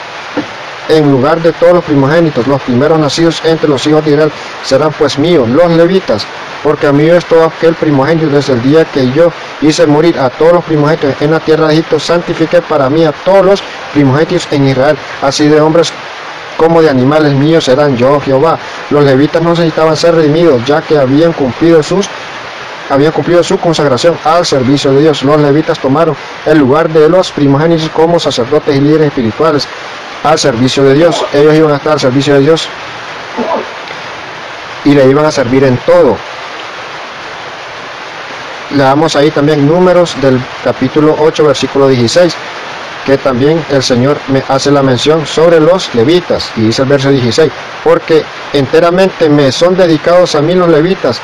en 0.88 1.11
lugar 1.11 1.40
de 1.42 1.52
todos 1.52 1.75
los 1.75 1.85
primogénitos, 1.85 2.47
los 2.47 2.61
primeros 2.62 2.99
nacidos 2.99 3.42
entre 3.45 3.68
los 3.68 3.87
hijos 3.87 4.04
de 4.04 4.12
Israel 4.12 4.33
serán 4.64 4.92
pues 4.92 5.18
míos, 5.18 5.49
los 5.49 5.71
levitas, 5.73 6.26
porque 6.62 6.87
a 6.87 6.92
mí 6.92 7.09
es 7.09 7.25
todo 7.26 7.45
aquel 7.45 7.75
primogénito 7.75 8.28
desde 8.28 8.54
el 8.54 8.62
día 8.62 8.85
que 8.85 9.11
yo 9.12 9.30
hice 9.61 9.87
morir 9.87 10.18
a 10.18 10.30
todos 10.30 10.54
los 10.54 10.64
primogénitos 10.64 11.14
en 11.21 11.30
la 11.30 11.40
tierra 11.40 11.68
de 11.68 11.75
Egipto, 11.75 12.00
santifiqué 12.00 12.62
para 12.62 12.88
mí 12.88 13.04
a 13.04 13.12
todos 13.12 13.45
los 13.45 13.62
primogénitos 13.92 14.49
en 14.50 14.68
Israel, 14.68 14.97
así 15.23 15.47
de 15.49 15.61
hombres 15.61 15.92
como 16.57 16.83
de 16.83 16.90
animales 16.90 17.33
míos 17.35 17.64
serán 17.64 17.97
yo 17.97 18.21
Jehová. 18.21 18.59
Los 18.90 19.04
levitas 19.04 19.40
no 19.40 19.50
necesitaban 19.50 19.97
ser 19.97 20.16
redimidos, 20.16 20.64
ya 20.66 20.83
que 20.83 20.99
habían 20.99 21.33
cumplido 21.33 21.83
sus 21.83 22.09
habían 22.90 23.12
cumplido 23.12 23.42
su 23.42 23.59
consagración 23.59 24.18
al 24.25 24.47
servicio 24.47 24.92
de 24.92 25.02
Dios. 25.02 25.23
Los 25.23 25.40
levitas 25.40 25.78
tomaron 25.78 26.16
el 26.47 26.59
lugar 26.59 26.88
de 26.88 27.09
los 27.09 27.30
primogénitos 27.30 27.90
como 27.90 28.18
sacerdotes 28.18 28.75
y 28.76 28.80
líderes 28.80 29.09
espirituales 29.09 29.68
al 30.25 30.38
servicio 30.38 30.82
de 30.84 30.94
Dios. 30.94 31.25
Ellos 31.32 31.54
iban 31.54 31.72
a 31.72 31.76
estar 31.76 31.92
al 31.92 32.00
servicio 32.00 32.34
de 32.34 32.40
Dios 32.40 32.68
y 34.84 34.94
le 34.94 35.08
iban 35.08 35.25
a 35.25 35.30
servir 35.30 35.64
en 35.64 35.76
todo. 35.78 36.16
Le 38.70 38.82
damos 38.82 39.16
ahí 39.16 39.30
también 39.30 39.66
números 39.66 40.14
del 40.20 40.40
capítulo 40.62 41.16
8, 41.18 41.44
versículo 41.44 41.88
16, 41.88 42.34
que 43.06 43.16
también 43.16 43.64
el 43.70 43.82
Señor 43.82 44.18
me 44.28 44.42
hace 44.46 44.70
la 44.70 44.82
mención 44.82 45.26
sobre 45.26 45.58
los 45.58 45.94
levitas. 45.94 46.50
Y 46.56 46.62
dice 46.62 46.82
el 46.82 46.88
verso 46.88 47.10
16, 47.10 47.50
porque 47.82 48.25
enteramente 48.52 49.28
me 49.30 49.50
son 49.52 49.76
dedicados 49.76 50.34
a 50.34 50.42
mí 50.42 50.54
los 50.54 50.68
levitas 50.68 51.20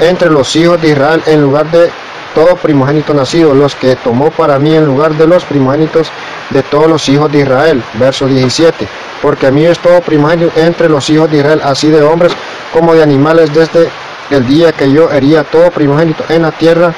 entre 0.00 0.30
los 0.30 0.54
hijos 0.56 0.80
de 0.80 0.88
Israel 0.88 1.22
en 1.26 1.42
lugar 1.42 1.70
de 1.70 1.90
todo 2.34 2.56
primogénito 2.56 3.14
nacido, 3.14 3.54
los 3.54 3.74
que 3.74 3.96
tomó 3.96 4.30
para 4.30 4.58
mí 4.58 4.74
en 4.74 4.86
lugar 4.86 5.14
de 5.14 5.26
los 5.26 5.44
primogénitos 5.44 6.10
de 6.50 6.62
todos 6.62 6.88
los 6.88 7.08
hijos 7.08 7.30
de 7.30 7.40
Israel. 7.40 7.82
Verso 7.94 8.26
17. 8.26 8.86
Porque 9.22 9.46
a 9.46 9.50
mí 9.50 9.64
es 9.64 9.78
todo 9.78 10.00
primogénito 10.00 10.52
entre 10.56 10.88
los 10.88 11.08
hijos 11.10 11.30
de 11.30 11.38
Israel, 11.38 11.60
así 11.62 11.88
de 11.88 12.02
hombres 12.02 12.32
como 12.72 12.94
de 12.94 13.02
animales, 13.02 13.52
desde 13.52 13.88
el 14.30 14.46
día 14.46 14.72
que 14.72 14.90
yo 14.90 15.10
hería 15.10 15.44
todo 15.44 15.70
primogénito 15.70 16.24
en 16.28 16.42
la 16.42 16.52
tierra 16.52 16.94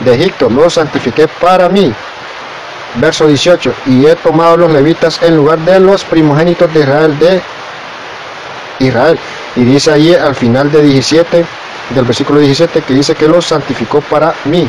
de 0.00 0.14
Egipto. 0.14 0.48
Lo 0.50 0.68
santifiqué 0.68 1.28
para 1.28 1.68
mí. 1.68 1.92
Verso 2.96 3.26
18. 3.26 3.74
Y 3.86 4.06
he 4.06 4.16
tomado 4.16 4.56
los 4.56 4.72
levitas 4.72 5.20
en 5.22 5.36
lugar 5.36 5.58
de 5.60 5.78
los 5.80 6.04
primogénitos 6.04 6.72
de 6.72 6.80
Israel 6.80 7.18
de 7.18 7.40
Israel. 8.80 9.18
Y 9.56 9.64
dice 9.64 9.92
allí 9.92 10.14
al 10.14 10.34
final 10.34 10.70
de 10.70 10.82
17 10.82 11.44
del 11.90 12.04
versículo 12.04 12.40
17 12.40 12.82
que 12.82 12.94
dice 12.94 13.14
que 13.14 13.28
los 13.28 13.46
santificó 13.46 14.00
para 14.00 14.34
mí. 14.44 14.68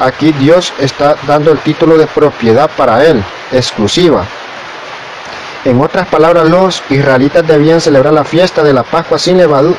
Aquí 0.00 0.32
Dios 0.32 0.72
está 0.78 1.16
dando 1.26 1.50
el 1.50 1.58
título 1.58 1.98
de 1.98 2.06
propiedad 2.06 2.70
para 2.76 3.04
él, 3.04 3.22
exclusiva. 3.52 4.24
En 5.64 5.80
otras 5.80 6.06
palabras, 6.06 6.48
los 6.48 6.82
israelitas 6.88 7.46
debían 7.46 7.80
celebrar 7.80 8.12
la 8.12 8.24
fiesta 8.24 8.62
de 8.62 8.72
la 8.72 8.84
Pascua 8.84 9.18
sin 9.18 9.36
levadura, 9.36 9.76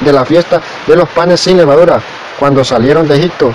de 0.00 0.12
la 0.12 0.24
fiesta 0.24 0.60
de 0.86 0.96
los 0.96 1.08
panes 1.08 1.40
sin 1.40 1.56
levadura, 1.56 2.00
cuando 2.38 2.64
salieron 2.64 3.06
de 3.06 3.16
Egipto. 3.16 3.54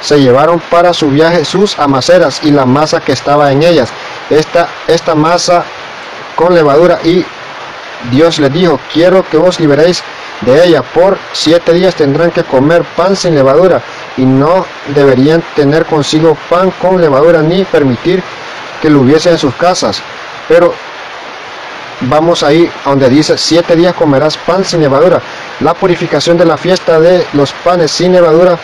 Se 0.00 0.20
llevaron 0.20 0.60
para 0.70 0.92
su 0.92 1.08
viaje 1.08 1.44
sus 1.44 1.78
amaceras 1.78 2.40
y 2.42 2.50
la 2.50 2.66
masa 2.66 3.00
que 3.00 3.12
estaba 3.12 3.50
en 3.52 3.62
ellas. 3.62 3.90
Esta, 4.30 4.68
esta 4.86 5.14
masa 5.14 5.64
con 6.36 6.54
levadura 6.54 7.00
y 7.04 7.24
Dios 8.10 8.38
les 8.38 8.52
dijo, 8.52 8.78
quiero 8.92 9.28
que 9.28 9.36
vos 9.36 9.58
liberéis 9.58 10.02
de 10.42 10.64
ella. 10.66 10.82
Por 10.82 11.18
siete 11.32 11.72
días 11.72 11.94
tendrán 11.94 12.30
que 12.30 12.44
comer 12.44 12.84
pan 12.96 13.16
sin 13.16 13.34
levadura 13.34 13.82
y 14.16 14.24
no 14.24 14.66
deberían 14.94 15.42
tener 15.54 15.86
consigo 15.86 16.36
pan 16.48 16.72
con 16.82 17.00
levadura 17.00 17.42
ni 17.42 17.64
permitir 17.64 18.22
que 18.80 18.90
lo 18.90 19.00
hubiese 19.00 19.30
en 19.30 19.38
sus 19.38 19.54
casas. 19.54 20.02
Pero 20.48 20.72
vamos 22.02 22.42
ahí 22.42 22.70
donde 22.84 23.08
dice, 23.08 23.36
siete 23.36 23.76
días 23.76 23.94
comerás 23.94 24.36
pan 24.36 24.64
sin 24.64 24.80
levadura. 24.80 25.20
La 25.60 25.74
purificación 25.74 26.36
de 26.36 26.44
la 26.44 26.56
fiesta 26.56 27.00
de 27.00 27.26
los 27.32 27.52
panes 27.52 27.90
sin 27.90 28.12
levadura, 28.12 28.58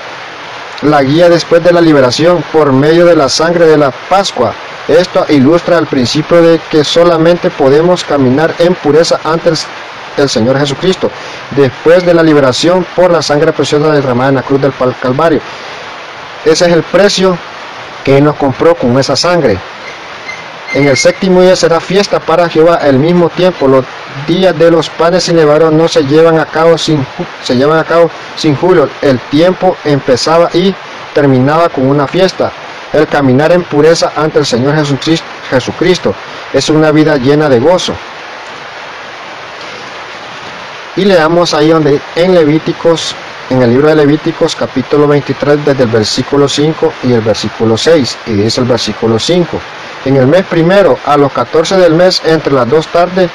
la 0.82 1.02
guía 1.02 1.28
después 1.28 1.62
de 1.64 1.72
la 1.72 1.80
liberación 1.80 2.44
por 2.52 2.72
medio 2.72 3.06
de 3.06 3.16
la 3.16 3.28
sangre 3.28 3.66
de 3.66 3.76
la 3.76 3.90
Pascua. 3.90 4.54
Esto 4.86 5.24
ilustra 5.30 5.78
el 5.78 5.86
principio 5.86 6.42
de 6.42 6.60
que 6.70 6.84
solamente 6.84 7.50
podemos 7.50 8.04
caminar 8.04 8.54
en 8.58 8.74
pureza 8.74 9.18
antes 9.24 9.66
del 10.16 10.28
Señor 10.28 10.58
Jesucristo, 10.58 11.10
después 11.50 12.04
de 12.04 12.14
la 12.14 12.22
liberación 12.22 12.86
por 12.94 13.10
la 13.10 13.22
sangre 13.22 13.52
preciosa 13.52 13.92
derramada 13.92 14.30
en 14.30 14.34
la 14.36 14.42
cruz 14.42 14.60
del 14.60 14.72
Calvario. 15.00 15.40
Ese 16.44 16.66
es 16.66 16.72
el 16.72 16.82
precio 16.82 17.36
que 18.04 18.20
nos 18.20 18.36
compró 18.36 18.74
con 18.74 18.98
esa 18.98 19.16
sangre. 19.16 19.58
En 20.74 20.88
el 20.88 20.96
séptimo 20.96 21.40
día 21.40 21.54
será 21.54 21.80
fiesta 21.80 22.18
para 22.18 22.48
Jehová. 22.48 22.74
Al 22.82 22.98
mismo 22.98 23.28
tiempo, 23.30 23.68
los 23.68 23.84
días 24.26 24.58
de 24.58 24.70
los 24.70 24.90
panes 24.90 25.22
sin 25.22 25.36
levadura 25.36 25.70
no 25.70 25.86
se 25.86 26.02
llevan 26.04 26.38
a 26.38 26.46
cabo 26.46 26.76
sin 26.76 27.06
se 27.42 27.56
llevan 27.56 27.78
a 27.78 27.84
cabo 27.84 28.10
sin 28.36 28.56
julio. 28.56 28.88
El 29.00 29.20
tiempo 29.30 29.76
empezaba 29.84 30.50
y 30.52 30.74
terminaba 31.14 31.68
con 31.68 31.86
una 31.86 32.08
fiesta. 32.08 32.50
El 32.92 33.06
caminar 33.06 33.52
en 33.52 33.62
pureza 33.62 34.12
ante 34.16 34.40
el 34.40 34.46
Señor 34.46 34.74
Jesucristo 35.50 36.14
es 36.52 36.68
una 36.68 36.90
vida 36.90 37.16
llena 37.16 37.48
de 37.48 37.60
gozo. 37.60 37.94
Y 40.96 41.04
leamos 41.04 41.54
ahí 41.54 41.70
donde 41.70 42.00
en 42.14 42.34
Levíticos, 42.34 43.16
en 43.50 43.62
el 43.62 43.70
libro 43.70 43.88
de 43.88 43.96
Levíticos 43.96 44.54
capítulo 44.54 45.08
23 45.08 45.64
desde 45.64 45.82
el 45.82 45.88
versículo 45.88 46.48
5 46.48 46.92
y 47.02 47.12
el 47.12 47.20
versículo 47.20 47.76
6. 47.76 48.18
Y 48.26 48.32
dice 48.32 48.60
el 48.60 48.66
versículo 48.68 49.18
5. 49.18 49.60
En 50.04 50.16
el 50.16 50.28
mes 50.28 50.44
primero, 50.44 50.98
a 51.04 51.16
los 51.16 51.32
14 51.32 51.78
del 51.78 51.94
mes, 51.94 52.22
entre 52.24 52.52
las 52.52 52.68
dos 52.70 52.86
tardes, 52.88 53.28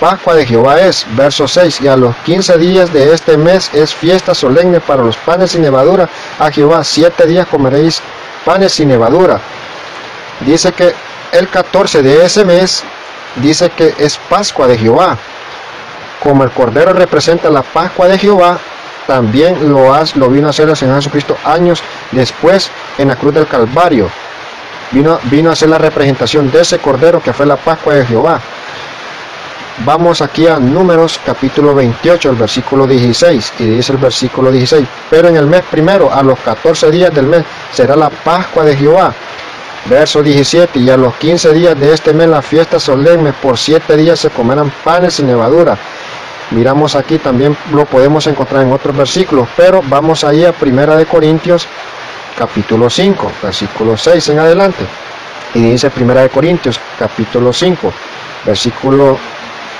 Pascua 0.00 0.34
de 0.34 0.44
Jehová 0.44 0.80
es, 0.80 1.06
verso 1.10 1.46
6, 1.46 1.82
y 1.82 1.86
a 1.86 1.96
los 1.96 2.16
15 2.24 2.58
días 2.58 2.92
de 2.92 3.12
este 3.12 3.36
mes 3.36 3.70
es 3.72 3.94
fiesta 3.94 4.34
solemne 4.34 4.80
para 4.80 5.04
los 5.04 5.16
panes 5.16 5.52
sin 5.52 5.62
levadura. 5.62 6.08
A 6.40 6.50
Jehová 6.50 6.82
siete 6.82 7.24
días 7.26 7.46
comeréis 7.46 8.02
panes 8.44 8.72
sin 8.72 8.88
levadura. 8.88 9.40
Dice 10.40 10.72
que 10.72 10.92
el 11.30 11.48
14 11.48 12.02
de 12.02 12.24
ese 12.24 12.44
mes 12.44 12.82
dice 13.36 13.70
que 13.70 13.94
es 13.96 14.18
Pascua 14.28 14.66
de 14.66 14.76
Jehová. 14.76 15.16
Como 16.22 16.44
el 16.44 16.50
Cordero 16.50 16.92
representa 16.92 17.50
la 17.50 17.62
Pascua 17.62 18.06
de 18.06 18.18
Jehová, 18.18 18.58
también 19.06 19.68
lo, 19.68 19.92
lo 20.14 20.28
vino 20.28 20.46
a 20.46 20.50
hacer 20.50 20.68
el 20.68 20.76
Señor 20.76 20.96
Jesucristo 20.96 21.36
años 21.44 21.82
después 22.12 22.70
en 22.98 23.08
la 23.08 23.16
cruz 23.16 23.34
del 23.34 23.46
Calvario. 23.46 24.08
Vino, 24.92 25.18
vino 25.24 25.50
a 25.50 25.54
hacer 25.54 25.68
la 25.68 25.78
representación 25.78 26.50
de 26.50 26.60
ese 26.60 26.78
Cordero 26.78 27.20
que 27.20 27.32
fue 27.32 27.46
la 27.46 27.56
Pascua 27.56 27.94
de 27.94 28.06
Jehová. 28.06 28.40
Vamos 29.78 30.20
aquí 30.20 30.46
a 30.46 30.58
Números 30.58 31.18
capítulo 31.24 31.74
28, 31.74 32.30
el 32.30 32.36
versículo 32.36 32.86
16, 32.86 33.54
y 33.58 33.64
dice 33.64 33.92
el 33.92 33.98
versículo 33.98 34.52
16, 34.52 34.86
pero 35.10 35.28
en 35.28 35.36
el 35.36 35.46
mes 35.46 35.62
primero, 35.70 36.12
a 36.12 36.22
los 36.22 36.38
14 36.40 36.90
días 36.90 37.12
del 37.12 37.26
mes, 37.26 37.42
será 37.72 37.96
la 37.96 38.10
Pascua 38.10 38.64
de 38.64 38.76
Jehová. 38.76 39.12
Verso 39.86 40.22
17, 40.22 40.78
y 40.78 40.90
a 40.90 40.96
los 40.96 41.14
15 41.16 41.52
días 41.52 41.78
de 41.78 41.92
este 41.92 42.12
mes 42.12 42.28
la 42.28 42.40
fiesta 42.40 42.78
solemne, 42.78 43.32
por 43.32 43.58
siete 43.58 43.96
días 43.96 44.20
se 44.20 44.30
comerán 44.30 44.72
panes 44.84 45.14
sin 45.14 45.26
levadura. 45.26 45.76
Miramos 46.52 46.94
aquí 46.94 47.18
también 47.18 47.56
lo 47.72 47.84
podemos 47.86 48.26
encontrar 48.26 48.62
en 48.62 48.72
otros 48.72 48.96
versículos, 48.96 49.48
pero 49.56 49.82
vamos 49.88 50.22
ahí 50.22 50.44
a 50.44 50.52
Primera 50.52 50.96
de 50.96 51.06
Corintios 51.06 51.66
capítulo 52.38 52.88
5, 52.88 53.32
versículo 53.42 53.96
6 53.96 54.28
en 54.28 54.38
adelante. 54.38 54.84
Y 55.54 55.60
dice 55.60 55.90
Primera 55.90 56.22
de 56.22 56.28
Corintios 56.28 56.78
capítulo 56.98 57.52
5, 57.52 57.92
versículo 58.44 59.18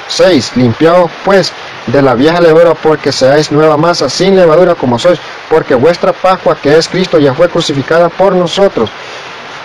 6. 0.08 0.56
Limpiaos 0.56 1.10
pues 1.24 1.52
de 1.86 2.02
la 2.02 2.14
vieja 2.14 2.40
levadura 2.40 2.74
porque 2.74 3.12
seáis 3.12 3.52
nueva 3.52 3.76
masa 3.76 4.08
sin 4.08 4.34
levadura 4.34 4.74
como 4.74 4.98
sois, 4.98 5.18
porque 5.48 5.74
vuestra 5.74 6.12
Pascua 6.12 6.56
que 6.56 6.76
es 6.76 6.88
Cristo 6.88 7.18
ya 7.18 7.34
fue 7.34 7.48
crucificada 7.48 8.08
por 8.08 8.34
nosotros. 8.34 8.90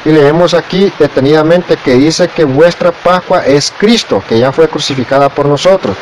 Y 0.07 0.11
leemos 0.13 0.53
aquí 0.53 0.89
detenidamente 0.97 1.75
que 1.75 1.95
dice 1.95 2.29
que 2.29 2.45
vuestra 2.45 2.93
Pascua 2.93 3.45
es 3.45 3.73
Cristo, 3.77 4.23
que 4.25 4.39
ya 4.39 4.53
fue 4.53 4.69
crucificada 4.69 5.27
por 5.27 5.47
nosotros. 5.47 5.97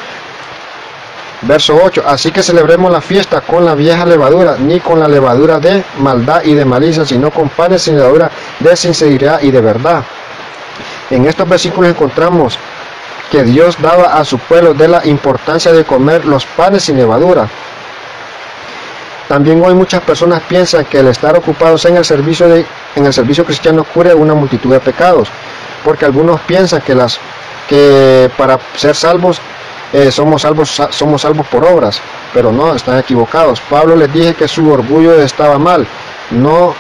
Verso 1.42 1.76
8. 1.84 2.04
Así 2.06 2.32
que 2.32 2.44
celebremos 2.44 2.92
la 2.92 3.02
fiesta 3.02 3.42
con 3.42 3.66
la 3.66 3.74
vieja 3.74 4.06
levadura, 4.06 4.58
ni 4.60 4.80
con 4.80 5.00
la 5.00 5.08
levadura 5.08 5.60
de 5.60 5.84
maldad 5.98 6.44
y 6.44 6.54
de 6.54 6.66
malicia, 6.66 7.04
sino 7.04 7.32
con 7.32 7.50
panes 7.50 7.82
sin 7.82 7.96
levadura 7.96 8.30
de 8.60 8.76
sinceridad 8.76 9.42
y 9.42 9.50
de 9.50 9.62
verdad. 9.62 10.04
En 11.10 11.26
estos 11.26 11.50
versículos 11.50 11.90
encontramos 11.90 12.60
que 13.32 13.42
Dios 13.42 13.76
daba 13.82 14.20
a 14.20 14.24
su 14.24 14.38
pueblo 14.38 14.76
de 14.76 14.88
la 14.88 15.04
importancia 15.08 15.72
de 15.72 15.84
comer 15.84 16.26
los 16.26 16.46
panes 16.46 16.84
sin 16.84 16.98
levadura. 16.98 17.50
También 19.28 19.64
hoy 19.64 19.74
muchas 19.74 20.02
personas 20.02 20.42
piensan 20.48 20.86
que 20.86 21.00
el 21.00 21.08
estar 21.08 21.36
ocupados 21.36 21.84
en 21.86 21.98
el 21.98 22.06
servicio, 22.06 22.48
de, 22.48 22.66
en 22.96 23.06
el 23.06 23.14
servicio 23.14 23.44
cristiano 23.44 23.84
cubre 23.84 24.14
una 24.14 24.34
multitud 24.34 24.72
de 24.72 24.80
pecados, 24.80 25.30
porque 25.84 26.06
algunos 26.06 26.40
piensan 26.42 26.82
que, 26.82 26.94
las, 26.94 27.20
que 27.68 28.30
para 28.38 28.60
ser 28.76 28.96
salvos 28.96 29.40
eh, 29.94 30.12
somos, 30.12 30.42
salvos 30.42 30.82
somos 30.90 31.22
salvos 31.22 31.48
por 31.48 31.66
obras, 31.66 32.00
pero 32.34 32.52
no, 32.52 32.76
están 32.76 33.00
equivocados. 33.00 33.62
Pablo 33.62 33.96
les 33.96 34.12
dije 34.14 34.36
que 34.36 34.48
su 34.48 34.72
orgullo 34.72 35.20
estaba 35.22 35.58
mal, 35.58 35.88
no 36.32 36.76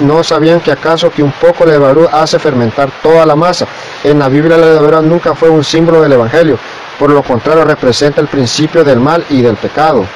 no 0.00 0.24
sabían 0.24 0.60
que 0.60 0.72
acaso 0.72 1.10
que 1.10 1.22
un 1.22 1.32
poco 1.32 1.66
de 1.66 1.72
levadura 1.72 2.22
hace 2.22 2.38
fermentar 2.38 2.90
toda 3.02 3.26
la 3.26 3.36
masa. 3.36 3.66
En 4.02 4.18
la 4.18 4.28
Biblia 4.28 4.56
la 4.56 4.66
levadura 4.66 5.02
nunca 5.02 5.34
fue 5.34 5.50
un 5.50 5.62
símbolo 5.62 6.00
del 6.00 6.12
Evangelio, 6.12 6.58
por 6.98 7.10
lo 7.10 7.22
contrario 7.22 7.64
representa 7.64 8.20
el 8.20 8.28
principio 8.28 8.82
del 8.82 8.98
mal 8.98 9.24
y 9.28 9.42
del 9.42 9.56
pecado. 9.56 10.06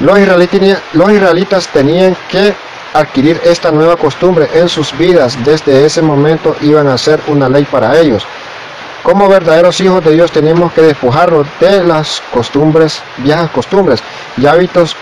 Los 0.00 0.18
israelitas, 0.18 1.68
tenían 1.68 2.16
que 2.28 2.54
adquirir 2.94 3.40
esta 3.44 3.70
nueva 3.70 3.96
costumbre 3.96 4.48
en 4.54 4.68
sus 4.68 4.96
vidas. 4.96 5.36
Desde 5.44 5.84
ese 5.84 6.00
momento 6.00 6.56
iban 6.62 6.88
a 6.88 6.96
ser 6.96 7.20
una 7.26 7.48
ley 7.48 7.64
para 7.64 7.98
ellos. 7.98 8.26
Como 9.02 9.28
verdaderos 9.28 9.80
hijos 9.80 10.02
de 10.04 10.12
Dios 10.12 10.32
tenemos 10.32 10.72
que 10.72 10.82
despojarnos 10.82 11.46
de 11.60 11.84
las 11.84 12.22
costumbres, 12.32 13.02
viejas 13.18 13.50
costumbres 13.50 14.02
y 14.36 14.46
hábitos 14.46 14.96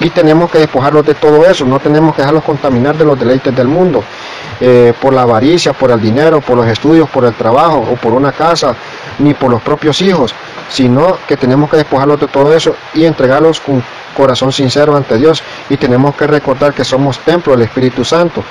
y 0.00 0.08
tenemos 0.10 0.50
que 0.50 0.58
despojarlos 0.58 1.04
de 1.04 1.14
todo 1.14 1.44
eso, 1.44 1.66
no 1.66 1.78
tenemos 1.78 2.14
que 2.14 2.22
dejarlos 2.22 2.44
contaminar 2.44 2.96
de 2.96 3.04
los 3.04 3.18
deleites 3.18 3.54
del 3.54 3.68
mundo, 3.68 4.02
eh, 4.58 4.94
por 5.00 5.12
la 5.12 5.22
avaricia, 5.22 5.74
por 5.74 5.90
el 5.90 6.00
dinero, 6.00 6.40
por 6.40 6.56
los 6.56 6.66
estudios, 6.66 7.08
por 7.10 7.24
el 7.26 7.34
trabajo 7.34 7.86
o 7.92 7.96
por 7.96 8.14
una 8.14 8.32
casa, 8.32 8.74
ni 9.18 9.34
por 9.34 9.50
los 9.50 9.60
propios 9.60 10.00
hijos, 10.00 10.34
sino 10.70 11.18
que 11.26 11.36
tenemos 11.36 11.70
que 11.70 11.76
despojarlos 11.76 12.20
de 12.20 12.28
todo 12.28 12.54
eso 12.54 12.74
y 12.94 13.04
entregarlos 13.04 13.60
con 13.60 13.82
corazón 14.16 14.52
sincero 14.52 14.96
ante 14.96 15.16
Dios 15.16 15.42
y 15.68 15.76
tenemos 15.76 16.14
que 16.14 16.26
recordar 16.26 16.72
que 16.72 16.84
somos 16.84 17.18
templo 17.20 17.52
del 17.52 17.62
Espíritu 17.62 18.04
Santo. 18.04 18.42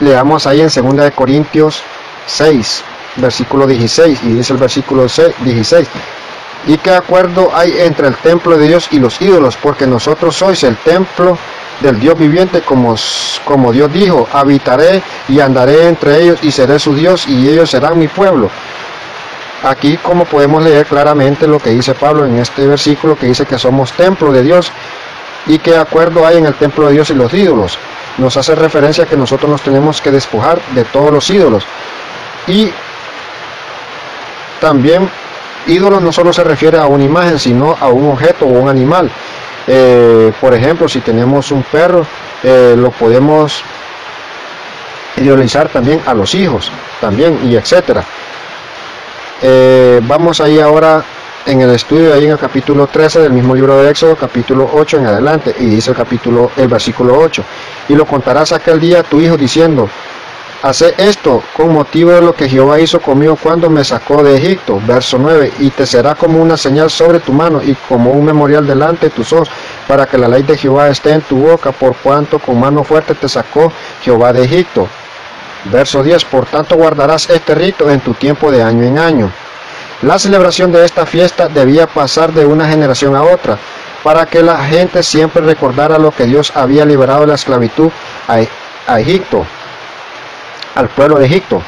Leamos 0.00 0.46
ahí 0.46 0.60
en 0.60 0.68
2 0.68 0.96
de 0.96 1.12
Corintios 1.12 1.82
6, 2.26 2.84
versículo 3.16 3.66
16, 3.66 4.20
y 4.22 4.34
dice 4.34 4.52
el 4.52 4.58
versículo 4.58 5.06
16, 5.40 5.88
¿Y 6.66 6.76
qué 6.78 6.90
acuerdo 6.90 7.50
hay 7.54 7.78
entre 7.78 8.08
el 8.08 8.16
templo 8.16 8.56
de 8.58 8.68
Dios 8.68 8.88
y 8.90 8.98
los 8.98 9.20
ídolos? 9.20 9.56
Porque 9.56 9.86
nosotros 9.86 10.36
sois 10.36 10.62
el 10.64 10.76
templo 10.76 11.38
del 11.80 11.98
Dios 12.00 12.18
viviente, 12.18 12.60
como, 12.62 12.96
como 13.44 13.72
Dios 13.72 13.92
dijo, 13.92 14.28
habitaré 14.32 15.02
y 15.28 15.40
andaré 15.40 15.88
entre 15.88 16.22
ellos 16.22 16.38
y 16.42 16.50
seré 16.50 16.78
su 16.78 16.94
Dios 16.94 17.26
y 17.28 17.48
ellos 17.48 17.70
serán 17.70 17.98
mi 17.98 18.08
pueblo. 18.08 18.50
Aquí 19.62 19.96
como 19.96 20.24
podemos 20.24 20.62
leer 20.62 20.86
claramente 20.86 21.46
lo 21.46 21.58
que 21.58 21.70
dice 21.70 21.94
Pablo 21.94 22.24
en 22.24 22.38
este 22.38 22.66
versículo 22.66 23.16
que 23.16 23.26
dice 23.26 23.44
que 23.44 23.58
somos 23.58 23.92
templo 23.92 24.32
de 24.32 24.42
Dios 24.42 24.70
y 25.46 25.58
qué 25.58 25.76
acuerdo 25.76 26.24
hay 26.26 26.38
en 26.38 26.46
el 26.46 26.54
templo 26.54 26.86
de 26.86 26.92
Dios 26.92 27.10
y 27.10 27.14
los 27.14 27.32
ídolos. 27.34 27.78
Nos 28.18 28.36
hace 28.36 28.54
referencia 28.54 29.06
que 29.06 29.16
nosotros 29.16 29.50
nos 29.50 29.62
tenemos 29.62 30.00
que 30.00 30.10
despojar 30.10 30.60
de 30.74 30.84
todos 30.84 31.10
los 31.10 31.28
ídolos. 31.30 31.64
Y 32.46 32.70
también 34.60 35.08
ídolos 35.66 36.02
no 36.02 36.12
solo 36.12 36.32
se 36.32 36.44
refiere 36.44 36.78
a 36.78 36.86
una 36.86 37.04
imagen, 37.04 37.38
sino 37.38 37.76
a 37.80 37.88
un 37.88 38.10
objeto 38.10 38.44
o 38.46 38.48
un 38.48 38.68
animal. 38.68 39.10
Eh, 39.66 40.32
por 40.40 40.54
ejemplo, 40.54 40.88
si 40.88 41.00
tenemos 41.00 41.50
un 41.50 41.62
perro, 41.64 42.06
eh, 42.42 42.74
lo 42.76 42.90
podemos 42.90 43.62
idealizar 45.16 45.68
también 45.68 46.00
a 46.06 46.14
los 46.14 46.34
hijos, 46.34 46.70
también, 47.00 47.40
y 47.44 47.56
etcétera. 47.56 48.04
Eh, 49.42 50.00
vamos 50.04 50.40
ahí 50.40 50.58
ahora 50.58 51.04
en 51.46 51.60
el 51.60 51.70
estudio, 51.70 52.12
ahí 52.12 52.24
en 52.24 52.32
el 52.32 52.38
capítulo 52.38 52.86
13 52.86 53.20
del 53.20 53.32
mismo 53.32 53.54
libro 53.54 53.76
de 53.76 53.90
Éxodo, 53.90 54.16
capítulo 54.16 54.68
8 54.72 54.98
en 54.98 55.06
adelante, 55.06 55.54
y 55.58 55.66
dice 55.66 55.90
el 55.90 55.96
capítulo, 55.96 56.50
el 56.56 56.68
versículo 56.68 57.18
8, 57.18 57.44
y 57.88 57.94
lo 57.94 58.04
contarás 58.04 58.52
aquel 58.52 58.80
día 58.80 59.00
a 59.00 59.02
tu 59.02 59.20
hijo 59.20 59.36
diciendo, 59.36 59.88
Hace 60.60 60.92
esto 60.98 61.40
con 61.56 61.72
motivo 61.72 62.10
de 62.10 62.20
lo 62.20 62.34
que 62.34 62.48
Jehová 62.48 62.80
hizo 62.80 63.00
conmigo 63.00 63.38
cuando 63.40 63.70
me 63.70 63.84
sacó 63.84 64.24
de 64.24 64.36
Egipto. 64.36 64.82
Verso 64.84 65.16
9. 65.16 65.52
Y 65.60 65.70
te 65.70 65.86
será 65.86 66.16
como 66.16 66.42
una 66.42 66.56
señal 66.56 66.90
sobre 66.90 67.20
tu 67.20 67.32
mano 67.32 67.62
y 67.62 67.76
como 67.88 68.10
un 68.10 68.24
memorial 68.24 68.66
delante 68.66 69.06
de 69.06 69.14
tus 69.14 69.32
ojos, 69.32 69.48
para 69.86 70.06
que 70.06 70.18
la 70.18 70.26
ley 70.26 70.42
de 70.42 70.58
Jehová 70.58 70.88
esté 70.88 71.12
en 71.12 71.20
tu 71.20 71.36
boca, 71.36 71.70
por 71.70 71.94
cuanto 71.98 72.40
con 72.40 72.58
mano 72.58 72.82
fuerte 72.82 73.14
te 73.14 73.28
sacó 73.28 73.72
Jehová 74.02 74.32
de 74.32 74.42
Egipto. 74.42 74.88
Verso 75.64 76.02
10. 76.02 76.24
Por 76.24 76.46
tanto 76.46 76.76
guardarás 76.76 77.28
este 77.30 77.54
rito 77.54 77.90
en 77.90 78.00
tu 78.00 78.14
tiempo 78.14 78.50
de 78.50 78.62
año 78.62 78.84
en 78.84 78.98
año. 78.98 79.32
La 80.02 80.18
celebración 80.18 80.70
de 80.70 80.84
esta 80.84 81.06
fiesta 81.06 81.48
debía 81.48 81.86
pasar 81.86 82.32
de 82.32 82.46
una 82.46 82.68
generación 82.68 83.16
a 83.16 83.22
otra, 83.22 83.58
para 84.04 84.26
que 84.26 84.42
la 84.42 84.64
gente 84.64 85.02
siempre 85.02 85.42
recordara 85.42 85.98
lo 85.98 86.12
que 86.12 86.24
Dios 86.24 86.52
había 86.54 86.84
liberado 86.84 87.22
de 87.22 87.26
la 87.28 87.34
esclavitud 87.34 87.90
a, 88.28 88.38
a 88.86 89.00
Egipto 89.00 89.44
al 90.78 90.88
pueblo 90.88 91.18
de 91.18 91.26
Egipto. 91.26 91.60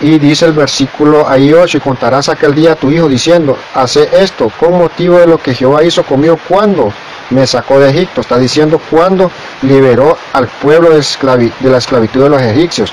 Y 0.00 0.18
dice 0.18 0.44
el 0.46 0.52
versículo 0.52 1.28
ahí 1.28 1.52
8, 1.52 1.78
y 1.78 1.80
contarás 1.80 2.28
aquel 2.28 2.54
día 2.54 2.72
a 2.72 2.76
tu 2.76 2.90
hijo 2.90 3.08
diciendo, 3.08 3.56
hace 3.74 4.08
esto 4.12 4.50
con 4.58 4.76
motivo 4.76 5.18
de 5.18 5.26
lo 5.26 5.38
que 5.38 5.54
Jehová 5.54 5.82
hizo 5.84 6.02
conmigo 6.02 6.38
cuando 6.48 6.92
me 7.32 7.46
sacó 7.46 7.78
de 7.78 7.90
Egipto. 7.90 8.20
Está 8.20 8.38
diciendo 8.38 8.80
cuando 8.90 9.30
liberó 9.62 10.16
al 10.32 10.48
pueblo 10.48 10.90
de, 10.90 11.52
la 11.68 11.78
esclavitud 11.78 12.22
de 12.22 12.28
los 12.28 12.42
egipcios. 12.42 12.92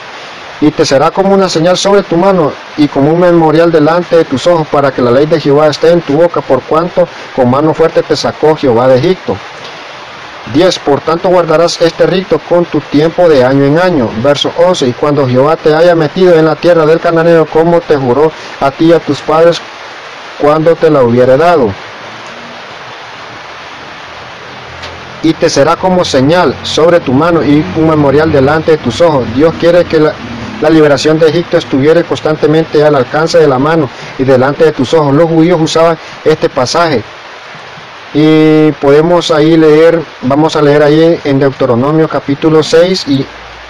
Y 0.61 0.71
te 0.71 0.85
será 0.85 1.11
como 1.11 1.33
una 1.33 1.47
señal 1.47 1.77
sobre 1.77 2.03
tu 2.03 2.17
mano 2.17 2.51
y 2.75 2.87
como 2.89 3.13
un 3.13 3.19
memorial 3.19 3.71
delante 3.71 4.17
de 4.17 4.25
tus 4.25 4.45
ojos 4.45 4.67
para 4.67 4.91
que 4.91 5.01
la 5.01 5.11
ley 5.11 5.25
de 5.25 5.39
Jehová 5.39 5.67
esté 5.67 5.89
en 5.89 6.01
tu 6.01 6.13
boca 6.13 6.41
por 6.41 6.61
cuanto 6.63 7.07
con 7.33 7.49
mano 7.49 7.73
fuerte 7.73 8.03
te 8.03 8.15
sacó 8.15 8.55
Jehová 8.55 8.89
de 8.89 8.97
Egipto. 8.97 9.37
10. 10.53 10.79
Por 10.79 10.99
tanto 11.01 11.29
guardarás 11.29 11.79
este 11.81 12.05
rito 12.07 12.39
con 12.39 12.65
tu 12.65 12.81
tiempo 12.81 13.29
de 13.29 13.45
año 13.45 13.63
en 13.63 13.79
año. 13.79 14.09
Verso 14.21 14.51
11. 14.57 14.87
Y 14.87 14.93
cuando 14.93 15.27
Jehová 15.27 15.55
te 15.55 15.73
haya 15.73 15.95
metido 15.95 16.33
en 16.33 16.45
la 16.45 16.55
tierra 16.55 16.85
del 16.85 16.99
cananeo, 16.99 17.45
como 17.45 17.79
te 17.81 17.95
juró 17.95 18.31
a 18.59 18.71
ti 18.71 18.85
y 18.85 18.93
a 18.93 18.99
tus 18.99 19.21
padres 19.21 19.61
cuando 20.39 20.75
te 20.75 20.89
la 20.89 21.03
hubiere 21.03 21.37
dado. 21.37 21.71
Y 25.21 25.33
te 25.33 25.49
será 25.49 25.75
como 25.75 26.05
señal 26.05 26.55
sobre 26.63 26.99
tu 26.99 27.13
mano 27.13 27.43
y 27.43 27.65
un 27.75 27.89
memorial 27.89 28.31
delante 28.31 28.71
de 28.71 28.77
tus 28.77 29.01
ojos. 29.01 29.25
Dios 29.35 29.53
quiere 29.59 29.83
que 29.85 29.99
la, 29.99 30.13
liberación 30.69 31.17
de 31.19 31.29
Egipto 31.29 31.57
estuviera 31.57 32.03
constantemente 32.03 32.83
al 32.83 32.95
alcance 32.95 33.37
de 33.37 33.47
la 33.47 33.59
mano 33.59 33.89
y 34.17 34.23
delante 34.23 34.65
de 34.65 34.71
tus 34.71 34.93
ojos. 34.93 35.13
Los 35.13 35.29
judíos 35.29 35.59
usaban 35.61 35.97
este 36.23 36.49
pasaje 36.49 37.01
y 38.13 38.71
podemos 38.73 39.31
ahí 39.31 39.55
leer, 39.55 40.01
vamos 40.21 40.55
a 40.55 40.61
leer 40.61 40.83
ahí 40.83 41.19
en 41.23 41.39
Deuteronomio 41.39 42.07
capítulo 42.07 42.61
6 42.61 43.07
y, 43.07 43.25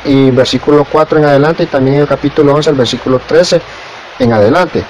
y 0.06 0.32
versículo 0.32 0.86
4 0.86 1.20
en 1.20 1.26
adelante 1.26 1.64
y 1.64 1.68
también 1.68 1.98
en 1.98 2.02
el 2.02 2.08
capítulo 2.08 2.56
11, 2.56 2.70
el 2.72 2.76
versículo 2.76 3.20
13 3.20 3.62
en 4.20 4.34
adelante. 4.34 4.84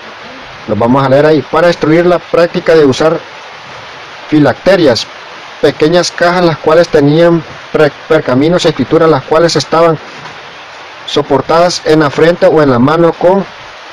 Lo 0.67 0.75
vamos 0.75 1.03
a 1.03 1.09
leer 1.09 1.25
ahí. 1.25 1.41
Para 1.41 1.67
destruir 1.67 2.05
la 2.05 2.19
práctica 2.19 2.75
de 2.75 2.85
usar 2.85 3.19
filacterias, 4.29 5.07
pequeñas 5.61 6.11
cajas 6.11 6.45
las 6.45 6.57
cuales 6.57 6.87
tenían 6.89 7.43
percaminos 8.07 8.65
y 8.65 8.69
escrituras 8.69 9.09
las 9.09 9.23
cuales 9.23 9.55
estaban 9.55 9.97
soportadas 11.05 11.81
en 11.85 11.99
la 11.99 12.09
frente 12.09 12.45
o 12.45 12.61
en 12.61 12.69
la 12.69 12.79
mano 12.79 13.13
con 13.13 13.45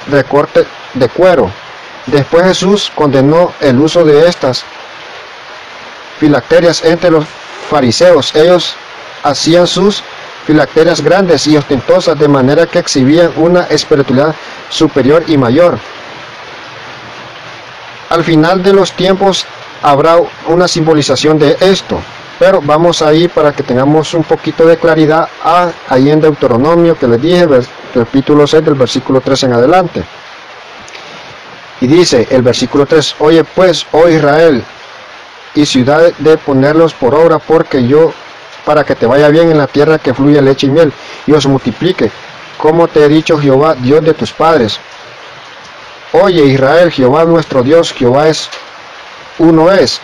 recorte 0.09 0.67
de 0.95 1.09
cuero. 1.09 1.51
Después 2.07 2.45
Jesús 2.45 2.93
condenó 2.95 3.53
el 3.61 3.79
uso 3.81 4.05
de 4.05 4.29
estas 4.29 4.65
filacterias 6.21 6.85
entre 6.85 7.11
los 7.11 7.25
fariseos. 7.69 8.35
Ellos 8.35 8.77
hacían 9.23 9.67
sus 9.67 10.03
filacterias 10.47 11.01
grandes 11.01 11.47
y 11.47 11.57
ostentosas 11.57 12.19
de 12.19 12.29
manera 12.29 12.67
que 12.67 12.79
exhibían 12.79 13.33
una 13.37 13.63
espiritualidad 13.65 14.35
superior 14.71 15.25
y 15.27 15.37
mayor. 15.37 15.79
Al 18.09 18.23
final 18.23 18.63
de 18.63 18.73
los 18.73 18.93
tiempos 18.93 19.45
habrá 19.83 20.17
una 20.49 20.69
simbolización 20.69 21.39
de 21.39 21.57
esto, 21.61 22.01
pero 22.39 22.61
vamos 22.63 23.03
ahí 23.03 23.29
para 23.29 23.53
que 23.53 23.63
tengamos 23.63 24.13
un 24.15 24.25
poquito 24.25 24.67
de 24.67 24.77
claridad 24.77 25.29
a, 25.43 25.71
ahí 25.89 26.11
en 26.11 26.21
Deuteronomio 26.21 26.99
que 26.99 27.09
les 27.09 27.21
dije, 27.21 27.47
capítulo 27.95 28.47
6 28.47 28.65
del 28.65 28.75
versículo 28.75 29.21
3 29.21 29.45
en 29.45 29.53
adelante. 29.55 30.05
Y 31.81 31.87
dice 31.87 32.27
el 32.31 32.43
versículo 32.43 32.87
3, 32.87 33.17
oye 33.21 33.45
pues, 33.45 33.87
oh 33.93 34.09
Israel, 34.09 34.63
y 35.55 35.65
ciudad 35.65 36.13
de 36.19 36.37
ponerlos 36.37 36.95
por 36.95 37.15
obra, 37.15 37.39
porque 37.39 37.87
yo, 37.87 38.13
para 38.65 38.85
que 38.85 38.95
te 38.95 39.07
vaya 39.07 39.29
bien 39.29 39.51
en 39.51 39.59
la 39.59 39.67
tierra 39.67 39.99
que 39.99 40.15
fluye 40.15 40.41
leche 40.43 40.67
y 40.67 40.71
miel, 40.71 40.93
y 41.27 41.33
os 41.33 41.47
multiplique, 41.47 42.11
como 42.59 42.89
te 42.89 43.05
he 43.05 43.09
dicho 43.09 43.39
Jehová, 43.39 43.75
Dios 43.75 44.05
de 44.05 44.15
tus 44.15 44.33
padres. 44.33 44.79
Oye 46.13 46.45
Israel, 46.45 46.91
Jehová 46.91 47.25
nuestro 47.25 47.63
Dios, 47.63 47.93
Jehová 47.93 48.29
es 48.29 48.49
uno 49.39 49.71
es. 49.71 50.01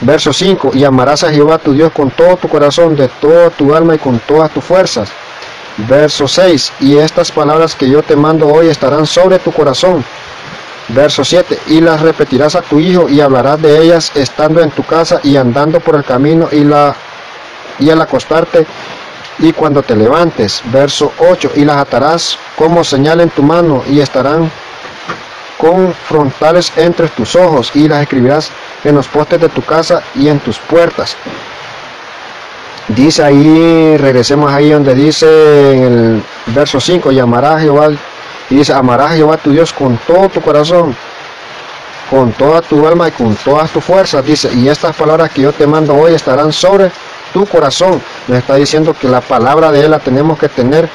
Verso 0.00 0.32
5, 0.32 0.72
y 0.74 0.84
amarás 0.84 1.24
a 1.24 1.30
Jehová 1.30 1.58
tu 1.58 1.72
Dios 1.72 1.90
con 1.92 2.10
todo 2.10 2.36
tu 2.36 2.48
corazón, 2.48 2.96
de 2.96 3.08
toda 3.08 3.50
tu 3.50 3.74
alma 3.74 3.94
y 3.94 3.98
con 3.98 4.18
todas 4.20 4.50
tus 4.50 4.62
fuerzas. 4.62 5.08
Verso 5.78 6.28
6, 6.28 6.72
y 6.80 6.98
estas 6.98 7.32
palabras 7.32 7.74
que 7.74 7.88
yo 7.88 8.02
te 8.02 8.16
mando 8.16 8.46
hoy 8.46 8.68
estarán 8.68 9.06
sobre 9.06 9.38
tu 9.38 9.52
corazón 9.52 10.04
Verso 10.88 11.24
7. 11.24 11.58
Y 11.68 11.80
las 11.80 12.00
repetirás 12.00 12.54
a 12.54 12.62
tu 12.62 12.78
hijo 12.78 13.08
y 13.08 13.20
hablarás 13.20 13.60
de 13.60 13.82
ellas 13.82 14.12
estando 14.14 14.60
en 14.60 14.70
tu 14.70 14.84
casa 14.84 15.20
y 15.22 15.36
andando 15.36 15.80
por 15.80 15.96
el 15.96 16.04
camino 16.04 16.48
y, 16.52 16.62
la, 16.62 16.94
y 17.78 17.90
al 17.90 18.00
acostarte 18.00 18.66
y 19.38 19.52
cuando 19.52 19.82
te 19.82 19.96
levantes. 19.96 20.62
Verso 20.66 21.12
8. 21.18 21.52
Y 21.56 21.64
las 21.64 21.78
atarás 21.78 22.38
como 22.56 22.84
señal 22.84 23.20
en 23.20 23.30
tu 23.30 23.42
mano 23.42 23.82
y 23.88 24.00
estarán 24.00 24.50
con 25.58 25.94
frontales 25.94 26.72
entre 26.76 27.08
tus 27.08 27.34
ojos 27.36 27.70
y 27.74 27.88
las 27.88 28.02
escribirás 28.02 28.50
en 28.84 28.94
los 28.94 29.08
postes 29.08 29.40
de 29.40 29.48
tu 29.48 29.62
casa 29.62 30.02
y 30.14 30.28
en 30.28 30.38
tus 30.40 30.58
puertas. 30.58 31.16
Dice 32.88 33.24
ahí, 33.24 33.96
regresemos 33.96 34.52
ahí 34.52 34.70
donde 34.70 34.94
dice 34.94 35.72
en 35.72 35.82
el 35.82 36.22
verso 36.54 36.80
5, 36.80 37.10
llamará 37.10 37.58
Jehová 37.58 37.88
y 38.48 38.54
dice, 38.54 38.72
amarás 38.72 39.10
a 39.10 39.14
Jehová 39.14 39.36
tu 39.38 39.50
Dios 39.50 39.72
con 39.72 39.98
todo 40.06 40.28
tu 40.28 40.40
corazón, 40.40 40.94
con 42.08 42.30
toda 42.32 42.62
tu 42.62 42.86
alma 42.86 43.08
y 43.08 43.10
con 43.10 43.34
todas 43.34 43.70
tus 43.72 43.82
fuerzas. 43.82 44.24
Dice, 44.24 44.52
y 44.54 44.68
estas 44.68 44.94
palabras 44.94 45.30
que 45.30 45.42
yo 45.42 45.52
te 45.52 45.66
mando 45.66 45.96
hoy 45.96 46.14
estarán 46.14 46.52
sobre 46.52 46.92
tu 47.32 47.44
corazón. 47.46 48.00
Nos 48.28 48.38
está 48.38 48.54
diciendo 48.54 48.94
que 48.98 49.08
la 49.08 49.20
palabra 49.20 49.72
de 49.72 49.84
Él 49.84 49.90
la 49.90 49.98
tenemos 49.98 50.38
que 50.38 50.48
tener 50.48 50.88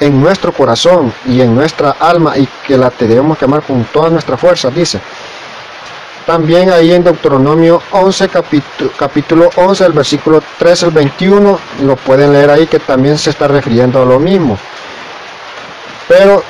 en 0.00 0.20
nuestro 0.20 0.52
corazón 0.52 1.12
y 1.26 1.40
en 1.40 1.54
nuestra 1.54 1.92
alma 2.00 2.36
y 2.36 2.48
que 2.66 2.76
la 2.76 2.90
tenemos 2.90 3.38
que 3.38 3.44
amar 3.44 3.62
con 3.62 3.84
toda 3.84 4.10
nuestra 4.10 4.36
fuerza, 4.36 4.70
dice. 4.70 5.00
También 6.26 6.70
ahí 6.70 6.92
en 6.92 7.04
Deuteronomio 7.04 7.82
11, 7.92 8.28
capítulo, 8.28 8.90
capítulo 8.96 9.50
11, 9.56 9.86
el 9.86 9.92
versículo 9.92 10.42
13 10.58 10.86
al 10.86 10.90
21, 10.92 11.58
lo 11.82 11.96
pueden 11.96 12.32
leer 12.32 12.50
ahí 12.50 12.66
que 12.66 12.78
también 12.78 13.18
se 13.18 13.30
está 13.30 13.48
refiriendo 13.48 14.02
a 14.02 14.04
lo 14.04 14.18
mismo. 14.18 14.58
Pero 16.08 16.42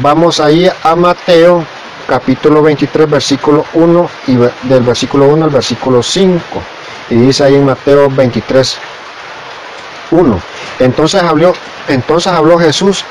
Vamos 0.00 0.40
ahí 0.40 0.70
a 0.82 0.96
Mateo 0.96 1.64
capítulo 2.06 2.62
23 2.62 3.10
versículo 3.10 3.64
1 3.74 4.10
y 4.28 4.36
del 4.68 4.82
versículo 4.82 5.26
1 5.26 5.44
al 5.44 5.50
versículo 5.50 6.02
5. 6.02 6.40
Y 7.10 7.16
dice 7.16 7.44
ahí 7.44 7.56
en 7.56 7.66
Mateo 7.66 8.08
23 8.08 8.78
1. 10.12 10.40
Entonces 10.78 11.22
habló, 11.22 11.52
entonces 11.88 12.32
habló 12.32 12.58
Jesús 12.58 13.04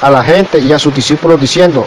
a 0.00 0.10
la 0.10 0.24
gente 0.24 0.58
y 0.58 0.72
a 0.72 0.78
sus 0.78 0.94
discípulos 0.94 1.40
diciendo, 1.40 1.86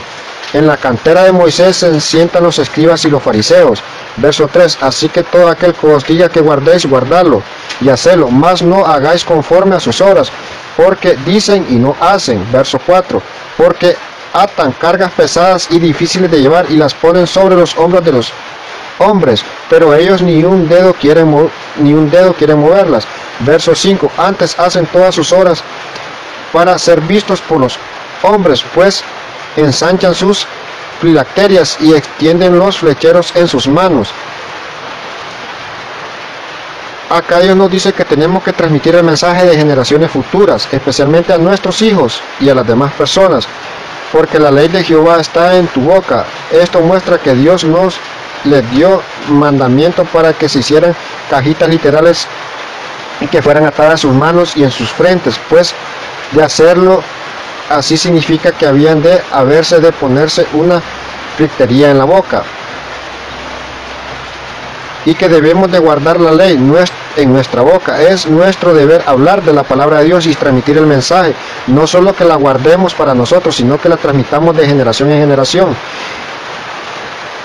En 0.53 0.67
la 0.67 0.77
cantera 0.77 1.23
de 1.23 1.31
Moisés 1.31 1.77
se 1.77 1.99
sientan 1.99 2.43
los 2.43 2.59
escribas 2.59 3.03
y 3.05 3.09
los 3.09 3.23
fariseos. 3.23 3.81
Verso 4.17 4.47
3. 4.47 4.77
Así 4.81 5.09
que 5.09 5.23
todo 5.23 5.47
aquel 5.47 5.73
que 5.73 5.87
os 5.87 6.05
diga 6.05 6.29
que 6.29 6.41
guardéis, 6.41 6.85
guardadlo 6.85 7.41
y 7.81 7.89
hacedlo, 7.89 8.29
mas 8.29 8.61
no 8.61 8.85
hagáis 8.85 9.25
conforme 9.25 9.75
a 9.75 9.79
sus 9.79 9.99
obras, 10.01 10.31
porque 10.77 11.17
dicen 11.25 11.65
y 11.69 11.75
no 11.75 11.95
hacen. 11.99 12.45
Verso 12.51 12.79
4. 12.85 13.19
Porque 13.57 13.97
atan 14.33 14.73
cargas 14.73 15.11
pesadas 15.11 15.67
y 15.71 15.79
difíciles 15.79 16.29
de 16.29 16.41
llevar 16.41 16.69
y 16.69 16.75
las 16.75 16.93
ponen 16.93 17.25
sobre 17.25 17.55
los 17.55 17.75
hombros 17.77 18.03
de 18.03 18.11
los 18.11 18.31
hombres, 18.99 19.43
pero 19.69 19.93
ellos 19.93 20.21
ni 20.21 20.43
un 20.43 20.67
dedo 20.67 20.93
quieren 20.93 21.49
ni 21.77 21.93
un 21.93 22.09
dedo 22.09 22.33
quieren 22.33 22.59
moverlas. 22.59 23.05
Verso 23.39 23.73
5. 23.73 24.11
Antes 24.17 24.57
hacen 24.59 24.85
todas 24.87 25.15
sus 25.15 25.31
obras 25.31 25.63
para 26.51 26.77
ser 26.77 27.01
vistos 27.01 27.41
por 27.41 27.59
los 27.59 27.77
hombres, 28.21 28.63
pues 28.73 29.03
ensanchan 29.57 30.13
sus 30.13 30.45
filacterias 31.01 31.77
y 31.81 31.93
extienden 31.93 32.57
los 32.57 32.77
flecheros 32.77 33.35
en 33.35 33.47
sus 33.47 33.67
manos. 33.67 34.09
Acá 37.09 37.39
Dios 37.39 37.55
nos 37.55 37.69
dice 37.69 37.93
que 37.93 38.05
tenemos 38.05 38.41
que 38.43 38.53
transmitir 38.53 38.95
el 38.95 39.03
mensaje 39.03 39.45
de 39.45 39.55
generaciones 39.55 40.09
futuras, 40.09 40.67
especialmente 40.71 41.31
a 41.33 41.37
nuestros 41.37 41.81
hijos 41.81 42.21
y 42.39 42.49
a 42.49 42.55
las 42.55 42.65
demás 42.65 42.91
personas, 42.93 43.47
porque 44.11 44.39
la 44.39 44.49
ley 44.49 44.67
de 44.67 44.83
Jehová 44.83 45.19
está 45.19 45.55
en 45.57 45.67
tu 45.67 45.81
boca. 45.81 46.25
Esto 46.51 46.79
muestra 46.81 47.19
que 47.19 47.35
Dios 47.35 47.65
nos 47.65 47.99
les 48.45 48.69
dio 48.71 49.01
mandamiento 49.29 50.03
para 50.05 50.33
que 50.33 50.49
se 50.49 50.59
hicieran 50.59 50.95
cajitas 51.29 51.69
literales 51.69 52.27
y 53.21 53.27
que 53.27 53.41
fueran 53.41 53.65
atadas 53.65 53.93
en 53.93 53.97
sus 54.09 54.13
manos 54.13 54.57
y 54.57 54.63
en 54.63 54.71
sus 54.71 54.89
frentes, 54.89 55.39
pues 55.49 55.73
de 56.31 56.43
hacerlo 56.43 57.01
así 57.69 57.97
significa 57.97 58.51
que 58.51 58.65
habían 58.65 59.01
de 59.01 59.21
haberse 59.31 59.79
de 59.79 59.91
ponerse 59.91 60.45
una 60.53 60.81
fritería 61.37 61.89
en 61.91 61.97
la 61.97 62.05
boca 62.05 62.43
y 65.05 65.15
que 65.15 65.27
debemos 65.27 65.71
de 65.71 65.79
guardar 65.79 66.19
la 66.19 66.31
ley 66.31 66.59
en 67.17 67.33
nuestra 67.33 67.61
boca. 67.61 68.01
Es 68.01 68.27
nuestro 68.27 68.73
deber 68.73 69.03
hablar 69.05 69.43
de 69.43 69.53
la 69.53 69.63
palabra 69.63 69.99
de 69.99 70.05
Dios 70.05 70.25
y 70.25 70.33
transmitir 70.33 70.77
el 70.77 70.87
mensaje. 70.87 71.33
No 71.67 71.87
solo 71.87 72.15
que 72.15 72.23
la 72.23 72.35
guardemos 72.35 72.93
para 72.93 73.13
nosotros, 73.13 73.55
sino 73.55 73.79
que 73.79 73.89
la 73.89 73.97
transmitamos 73.97 74.55
de 74.55 74.65
generación 74.65 75.11
en 75.11 75.19
generación. 75.19 75.75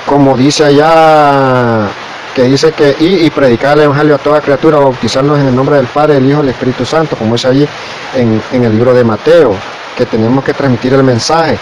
Como 0.09 0.37
dice 0.37 0.65
allá, 0.65 1.89
que 2.35 2.45
dice 2.45 2.73
que 2.73 2.97
y, 2.99 3.29
predicar 3.31 3.77
el 3.77 3.85
Evangelio 3.85 4.15
a 4.15 4.19
toda 4.19 4.41
criatura, 4.41 4.79
bautizarnos 4.79 5.39
en 5.39 5.49
el 5.49 5.55
nombre 5.55 5.77
del 5.77 5.87
Padre, 5.87 6.17
el 6.17 6.31
Hijo 6.31 6.41
y 6.41 6.45
el 6.45 6.49
Espíritu 6.49 6.87
Santo, 6.87 7.15
como 7.17 7.35
es 7.35 7.45
allí 7.45 7.69
en, 8.15 8.43
en 8.53 8.65
el 8.65 8.73
libro 8.73 8.95
de 8.95 9.05
Mateo 9.05 9.55
que 9.97 10.07
tenemos 10.07 10.45
que 10.45 10.55
transmitir 10.55 10.95
el 10.95 11.03
mensaje. 11.03 11.59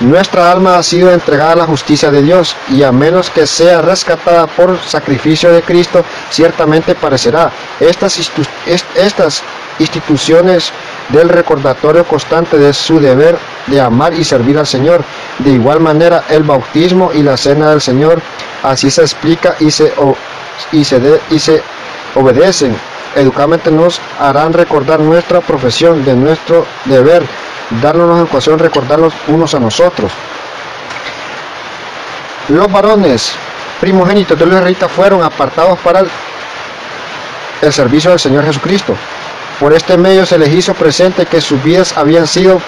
Nuestra 0.00 0.50
alma 0.50 0.78
ha 0.78 0.82
sido 0.82 1.12
entregada 1.12 1.52
a 1.52 1.56
la 1.56 1.66
justicia 1.66 2.10
de 2.10 2.22
Dios 2.22 2.56
y 2.70 2.82
a 2.82 2.90
menos 2.90 3.30
que 3.30 3.46
sea 3.46 3.82
rescatada 3.82 4.46
por 4.48 4.80
sacrificio 4.80 5.52
de 5.52 5.62
Cristo, 5.62 6.04
ciertamente 6.30 6.94
parecerá. 6.94 7.52
Estas, 7.78 8.18
estas 8.96 9.42
instituciones 9.78 10.72
del 11.10 11.28
recordatorio 11.28 12.04
constante 12.04 12.58
de 12.58 12.72
su 12.72 12.98
deber 12.98 13.38
de 13.66 13.80
amar 13.80 14.14
y 14.14 14.24
servir 14.24 14.58
al 14.58 14.66
Señor. 14.66 15.04
De 15.38 15.50
igual 15.50 15.80
manera, 15.80 16.24
el 16.28 16.42
bautismo 16.42 17.10
y 17.12 17.22
la 17.22 17.36
cena 17.36 17.70
del 17.70 17.80
Señor, 17.80 18.20
así 18.62 18.90
se 18.90 19.02
explica 19.02 19.56
y 19.60 19.70
se, 19.70 19.92
obedecen 22.14 22.76
educadamente 23.14 23.70
nos 23.70 24.00
harán 24.18 24.52
recordar 24.52 25.00
nuestra 25.00 25.40
profesión, 25.40 26.04
de 26.04 26.14
nuestro 26.14 26.66
deber, 26.86 27.22
darnos 27.82 28.18
educación, 28.18 28.58
recordarlos 28.58 29.12
unos 29.28 29.54
a 29.54 29.60
nosotros. 29.60 30.10
Los 32.48 32.70
varones 32.72 33.32
primogénitos 33.80 34.38
de 34.38 34.46
los 34.46 34.54
israelitas 34.54 34.90
fueron 34.90 35.22
apartados 35.22 35.78
para 35.80 36.04
el, 37.60 37.72
servicio 37.72 38.10
del 38.10 38.18
Señor 38.18 38.44
Jesucristo. 38.44 38.96
Por 39.60 39.72
este 39.72 39.96
medio 39.96 40.26
se 40.26 40.38
les 40.38 40.52
hizo 40.52 40.74
presente 40.74 41.26
que 41.26 41.40
sus 41.40 41.62
vidas 41.62 41.96
habían 41.96 42.26
sido 42.26 42.60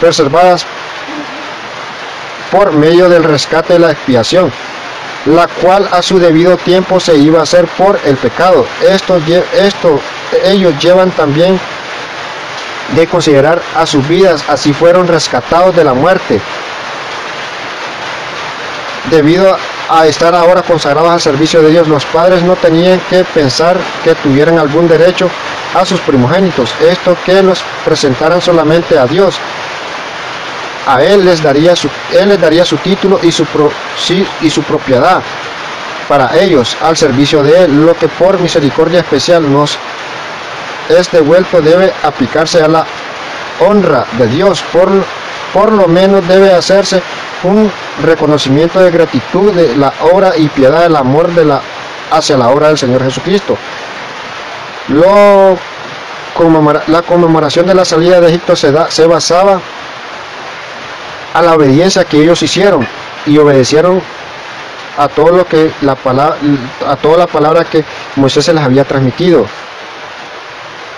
preservadas 0.00 0.66
por 2.52 2.72
medio 2.72 3.08
del 3.08 3.24
rescate 3.24 3.72
de 3.72 3.78
la 3.80 3.90
expiación 3.90 4.52
la 5.26 5.46
cual 5.46 5.88
a 5.92 6.02
su 6.02 6.18
debido 6.18 6.56
tiempo 6.56 6.98
se 6.98 7.16
iba 7.16 7.40
a 7.40 7.42
hacer 7.44 7.66
por 7.78 7.98
el 8.04 8.16
pecado. 8.16 8.66
Esto, 8.88 9.20
esto 9.54 10.00
ellos 10.44 10.74
llevan 10.82 11.10
también 11.12 11.60
de 12.96 13.06
considerar 13.06 13.62
a 13.76 13.86
sus 13.86 14.06
vidas, 14.08 14.44
así 14.48 14.72
fueron 14.72 15.06
rescatados 15.06 15.74
de 15.76 15.84
la 15.84 15.94
muerte. 15.94 16.40
Debido 19.10 19.56
a 19.88 20.06
estar 20.06 20.34
ahora 20.34 20.62
consagrados 20.62 21.10
al 21.10 21.20
servicio 21.20 21.62
de 21.62 21.70
Dios, 21.70 21.88
los 21.88 22.04
padres 22.06 22.42
no 22.42 22.56
tenían 22.56 23.00
que 23.10 23.24
pensar 23.24 23.76
que 24.04 24.14
tuvieran 24.16 24.58
algún 24.58 24.88
derecho 24.88 25.30
a 25.74 25.84
sus 25.84 26.00
primogénitos, 26.00 26.74
esto 26.80 27.16
que 27.24 27.42
los 27.42 27.62
presentaran 27.84 28.40
solamente 28.40 28.98
a 28.98 29.06
Dios, 29.06 29.38
a 30.86 31.02
él 31.02 31.24
les 31.24 31.42
daría 31.42 31.76
su, 31.76 31.88
él 32.12 32.30
les 32.30 32.40
daría 32.40 32.64
su 32.64 32.76
título 32.78 33.20
y 33.22 33.30
su, 33.30 33.46
y 34.40 34.50
su 34.50 34.62
propiedad 34.62 35.22
para 36.08 36.36
ellos 36.38 36.76
al 36.82 36.96
servicio 36.96 37.42
de 37.42 37.64
él, 37.64 37.86
lo 37.86 37.94
que 37.94 38.08
por 38.08 38.38
misericordia 38.40 39.00
especial 39.00 39.50
nos 39.50 39.78
es 40.88 41.10
devuelto 41.10 41.62
debe 41.62 41.92
aplicarse 42.02 42.60
a 42.62 42.68
la 42.68 42.84
honra 43.60 44.04
de 44.18 44.26
Dios, 44.26 44.62
por, 44.72 44.90
por 45.52 45.72
lo 45.72 45.86
menos 45.86 46.26
debe 46.26 46.52
hacerse 46.52 47.00
un 47.44 47.70
reconocimiento 48.02 48.80
de 48.80 48.90
gratitud 48.90 49.52
de 49.52 49.76
la 49.76 49.92
obra 50.12 50.36
y 50.36 50.48
piedad 50.48 50.82
del 50.82 50.96
amor 50.96 51.32
de 51.34 51.44
la, 51.44 51.60
hacia 52.10 52.36
la 52.36 52.48
obra 52.50 52.68
del 52.68 52.78
Señor 52.78 53.02
Jesucristo. 53.02 53.56
Lo, 54.88 55.56
la 56.88 57.02
conmemoración 57.02 57.66
de 57.66 57.74
la 57.74 57.84
salida 57.84 58.20
de 58.20 58.28
Egipto 58.28 58.56
se, 58.56 58.72
da, 58.72 58.90
se 58.90 59.06
basaba 59.06 59.60
a 61.32 61.42
la 61.42 61.54
obediencia 61.54 62.04
que 62.04 62.18
ellos 62.18 62.42
hicieron 62.42 62.86
y 63.26 63.38
obedecieron 63.38 64.02
a 64.98 65.08
todo 65.08 65.30
lo 65.30 65.46
que 65.46 65.72
la 65.80 65.94
palabra 65.94 66.36
a 66.86 66.96
toda 66.96 67.18
la 67.18 67.26
palabra 67.26 67.64
que 67.64 67.84
Moisés 68.16 68.44
se 68.44 68.52
les 68.52 68.62
había 68.62 68.84
transmitido. 68.84 69.46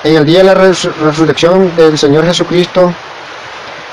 En 0.02 0.16
el 0.16 0.26
día 0.26 0.38
de 0.38 0.44
la 0.44 0.54
resurrección 0.54 1.74
del 1.76 1.96
Señor 1.96 2.26
Jesucristo 2.26 2.92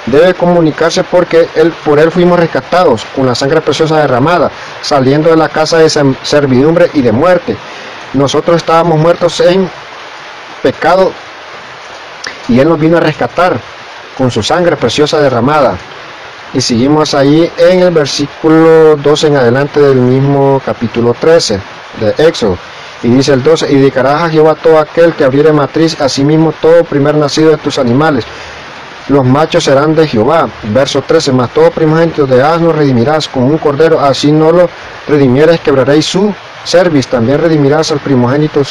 debe 0.08 0.34
comunicarse 0.34 1.04
porque 1.04 1.48
él, 1.56 1.72
por 1.86 2.00
él 2.00 2.12
fuimos 2.12 2.40
rescatados 2.40 3.06
con 3.16 3.28
la 3.28 3.36
sangre 3.36 3.62
preciosa 3.62 3.98
derramada, 3.98 4.52
saliendo 4.82 5.30
de 5.30 5.38
la 5.38 5.50
casa 5.50 5.78
de 5.78 5.90
servidumbre 5.90 6.90
y 6.94 7.02
de 7.02 7.12
muerte. 7.12 7.56
Nosotros 8.14 8.58
estábamos 8.58 9.00
muertos 9.00 9.40
en 9.40 9.70
pecado 10.62 11.14
y 12.50 12.60
Él 12.60 12.68
nos 12.68 12.80
vino 12.80 12.98
a 12.98 13.00
rescatar 13.00 13.58
con 14.18 14.30
su 14.32 14.44
sangre 14.44 14.76
preciosa 14.76 15.20
derramada. 15.20 15.78
Y 16.54 16.60
seguimos 16.60 17.14
ahí 17.14 17.50
en 17.58 17.80
el 17.80 17.92
versículo 17.92 18.98
12 18.98 19.28
en 19.28 19.38
adelante 19.38 19.80
del 19.80 19.98
mismo 19.98 20.62
capítulo 20.66 21.14
13 21.14 21.60
de 22.02 22.28
Éxodo. 22.28 22.58
Y 23.04 23.08
dice 23.08 23.34
el 23.34 23.42
12, 23.42 23.72
y 23.72 23.76
dedicarás 23.76 24.24
a 24.24 24.30
Jehová 24.30 24.56
todo 24.56 24.78
aquel 24.78 25.14
que 25.14 25.24
abriere 25.24 25.54
matriz, 25.54 26.00
asimismo 26.00 26.54
todo 26.62 26.84
primer 26.84 27.16
nacido 27.16 27.52
de 27.52 27.58
tus 27.58 27.80
animales. 27.80 28.26
Los 29.08 29.26
machos 29.26 29.64
serán 29.64 29.96
de 29.96 30.08
Jehová. 30.08 30.48
Verso 30.64 31.02
13, 31.02 31.32
mas 31.32 31.50
todo 31.52 31.72
primogénito 31.72 32.28
de 32.28 32.44
asno 32.44 32.72
redimirás 32.72 33.28
con 33.28 33.44
un 33.44 33.58
cordero, 33.58 34.00
así 34.00 34.32
no 34.32 34.52
lo 34.52 34.70
redimieres, 35.08 35.62
quebraréis 35.62 36.06
su 36.06 36.34
service. 36.64 37.10
También 37.10 37.40
redimirás 37.40 37.92
al 37.92 38.00
primogénito 38.00 38.62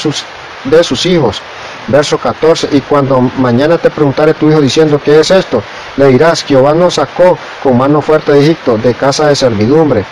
de 0.64 0.84
sus 0.84 1.06
hijos. 1.06 1.42
Verso 1.88 2.18
14, 2.18 2.68
y 2.72 2.82
cuando 2.82 3.20
mañana 3.20 3.78
te 3.78 3.90
preguntare 3.90 4.34
tu 4.34 4.48
hijo 4.48 4.60
diciendo, 4.60 5.00
¿qué 5.02 5.20
es 5.20 5.30
esto? 5.30 5.62
Le 5.96 6.06
dirás, 6.06 6.44
Jehová 6.44 6.74
nos 6.74 6.94
sacó 6.94 7.38
con 7.62 7.76
mano 7.76 8.00
fuerte 8.00 8.32
de 8.32 8.40
Egipto, 8.40 8.78
de 8.78 8.94
casa 8.94 9.26
de 9.28 9.36
servidumbre. 9.36 10.04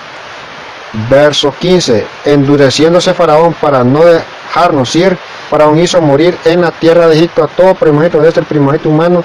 Verso 1.11 1.55
15, 1.59 2.07
endureciéndose 2.25 3.13
Faraón 3.15 3.55
para 3.55 3.85
no 3.85 4.05
dejarnos 4.05 4.95
ir, 4.97 5.17
Faraón 5.51 5.79
hizo 5.79 6.01
morir 6.01 6.37
en 6.45 6.61
la 6.61 6.71
tierra 6.71 7.07
de 7.07 7.17
Egipto 7.17 7.45
a 7.45 7.49
todo 7.49 7.75
primogénito, 7.75 8.21
desde 8.21 8.41
el 8.41 8.47
primogénito 8.47 8.89
humano 8.89 9.25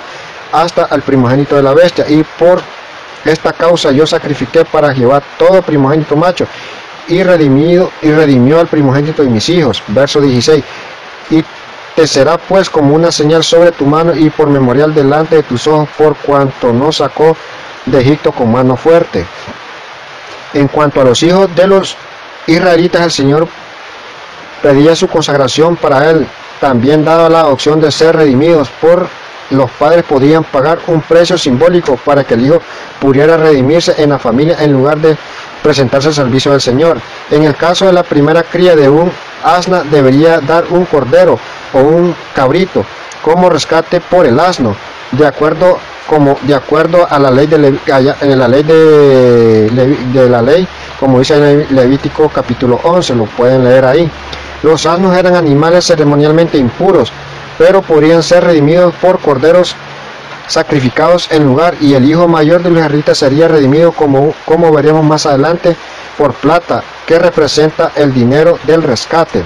hasta 0.52 0.88
el 0.92 1.02
primogénito 1.02 1.56
de 1.56 1.64
la 1.64 1.74
bestia. 1.74 2.06
Y 2.08 2.24
por 2.24 2.62
esta 3.26 3.54
causa 3.54 3.92
yo 3.92 4.06
sacrifiqué 4.06 4.64
para 4.66 4.94
Jehová 4.94 5.22
todo 5.38 5.62
primogénito 5.62 6.16
macho 6.16 6.48
y 7.08 7.24
redimido 7.24 7.92
y 8.02 8.12
redimió 8.12 8.60
al 8.60 8.68
primogénito 8.68 9.24
de 9.24 9.30
mis 9.30 9.48
hijos. 9.50 9.84
Verso 9.88 10.22
16. 10.22 10.64
Y 11.32 11.44
te 11.96 12.08
será 12.08 12.38
pues 12.38 12.70
como 12.70 12.96
una 12.96 13.12
señal 13.12 13.44
sobre 13.44 13.72
tu 13.72 13.86
mano 13.86 14.16
y 14.16 14.30
por 14.30 14.50
memorial 14.50 14.94
delante 14.94 15.38
de 15.38 15.44
tus 15.44 15.68
ojos, 15.68 15.90
por 15.98 16.16
cuanto 16.18 16.74
no 16.74 16.92
sacó 16.92 17.38
de 17.86 18.02
Egipto 18.02 18.32
con 18.32 18.52
mano 18.52 18.76
fuerte. 18.76 19.26
En 20.54 20.68
cuanto 20.68 21.02
a 21.02 21.04
los 21.04 21.22
hijos 21.24 21.54
de 21.56 21.68
los 21.68 21.96
israelitas, 22.48 23.02
el 23.02 23.12
Señor 23.12 23.48
pedía 24.62 24.96
su 24.96 25.08
consagración 25.08 25.76
para 25.76 26.10
él, 26.10 26.28
también 26.60 27.04
daba 27.04 27.30
la 27.30 27.48
opción 27.48 27.82
de 27.82 27.92
ser 27.92 28.16
redimidos 28.16 28.70
por 28.82 29.08
los 29.50 29.70
padres 29.72 30.04
podían 30.04 30.44
pagar 30.44 30.80
un 30.88 31.02
precio 31.02 31.38
simbólico 31.38 31.98
para 31.98 32.24
que 32.24 32.34
el 32.34 32.46
hijo 32.46 32.62
pudiera 33.00 33.38
redimirse 33.38 34.02
en 34.02 34.10
la 34.10 34.20
familia 34.20 34.58
en 34.60 34.74
lugar 34.74 34.98
de 35.00 35.18
presentarse 35.64 36.10
al 36.10 36.14
servicio 36.14 36.52
del 36.52 36.62
Señor. 36.62 37.00
En 37.32 37.44
el 37.44 37.56
caso 37.56 37.86
de 37.86 37.94
la 37.94 38.04
primera 38.04 38.44
cría 38.44 38.76
de 38.76 38.90
un 38.90 39.12
asna 39.44 39.84
debería 39.84 40.40
dar 40.40 40.66
un 40.70 40.86
cordero 40.86 41.40
o 41.74 41.80
un 41.80 42.16
cabrito 42.36 42.86
como 43.24 43.50
rescate 43.50 44.02
por 44.02 44.26
el 44.26 44.40
asno, 44.40 44.76
de 45.12 45.26
acuerdo 45.26 45.80
como 46.08 46.38
de 46.42 46.54
acuerdo 46.54 47.08
a 47.10 47.18
la 47.18 47.32
ley 47.32 47.48
de 47.48 47.58
la 47.58 48.48
ley 48.48 48.64
de, 48.64 49.98
de 50.14 50.30
la 50.30 50.42
ley, 50.42 50.68
como 51.00 51.20
dice 51.20 51.36
en 51.36 51.74
Levítico 51.74 52.28
capítulo 52.30 52.80
11, 52.84 53.16
lo 53.16 53.26
pueden 53.26 53.64
leer 53.64 53.86
ahí. 53.86 54.12
Los 54.62 54.86
asnos 54.86 55.16
eran 55.16 55.36
animales 55.36 55.86
ceremonialmente 55.86 56.58
impuros, 56.58 57.12
pero 57.58 57.82
podrían 57.82 58.22
ser 58.22 58.44
redimidos 58.44 58.94
por 58.96 59.20
corderos 59.20 59.76
sacrificados 60.48 61.32
en 61.32 61.46
lugar 61.46 61.76
y 61.80 61.94
el 61.94 62.10
hijo 62.10 62.28
mayor 62.28 62.62
de 62.62 62.70
los 62.70 62.80
israelitas 62.80 63.18
sería 63.18 63.48
redimido 63.48 63.92
como, 63.92 64.34
como 64.46 64.72
veremos 64.72 65.04
más 65.04 65.26
adelante 65.26 65.76
por 66.18 66.34
plata, 66.34 66.84
que 67.08 67.20
representa 67.20 67.92
el 67.96 68.14
dinero 68.14 68.60
del 68.66 68.84
rescate. 68.84 69.44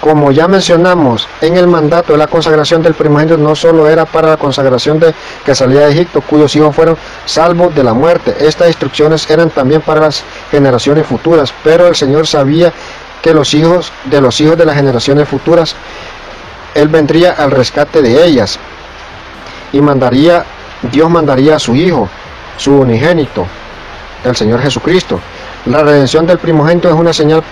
Como 0.00 0.30
ya 0.30 0.46
mencionamos, 0.46 1.26
en 1.40 1.56
el 1.56 1.66
mandato 1.66 2.12
de 2.12 2.18
la 2.18 2.26
consagración 2.26 2.82
del 2.82 2.94
primogénito 2.94 3.38
no 3.38 3.56
solo 3.56 3.88
era 3.88 4.04
para 4.04 4.28
la 4.28 4.36
consagración 4.36 5.00
de 5.00 5.14
que 5.44 5.54
salía 5.54 5.80
de 5.80 5.92
Egipto, 5.92 6.20
cuyos 6.20 6.54
hijos 6.54 6.76
fueron 6.76 6.96
salvos 7.24 7.74
de 7.74 7.82
la 7.82 7.94
muerte. 7.94 8.36
Estas 8.38 8.68
instrucciones 8.68 9.28
eran 9.30 9.50
también 9.50 9.80
para 9.80 10.02
las 10.02 10.22
generaciones 10.50 11.06
futuras, 11.06 11.52
pero 11.64 11.88
el 11.88 11.96
Señor 11.96 12.26
sabía 12.26 12.72
que 13.22 13.32
los 13.34 13.54
hijos 13.54 13.90
de 14.04 14.20
los 14.20 14.40
hijos 14.40 14.56
de 14.56 14.66
las 14.66 14.76
generaciones 14.76 15.28
futuras, 15.28 15.74
Él 16.74 16.88
vendría 16.88 17.32
al 17.32 17.50
rescate 17.50 18.02
de 18.02 18.24
ellas 18.24 18.60
y 19.76 19.80
mandaría, 19.82 20.44
Dios 20.90 21.10
mandaría 21.10 21.56
a 21.56 21.58
su 21.58 21.74
Hijo, 21.74 22.08
su 22.56 22.72
unigénito, 22.78 23.46
el 24.24 24.34
Señor 24.34 24.62
Jesucristo. 24.62 25.20
La 25.66 25.82
redención 25.82 26.26
del 26.26 26.38
primogénito 26.38 26.88
es 26.88 26.94
una 26.94 27.12
señal 27.12 27.42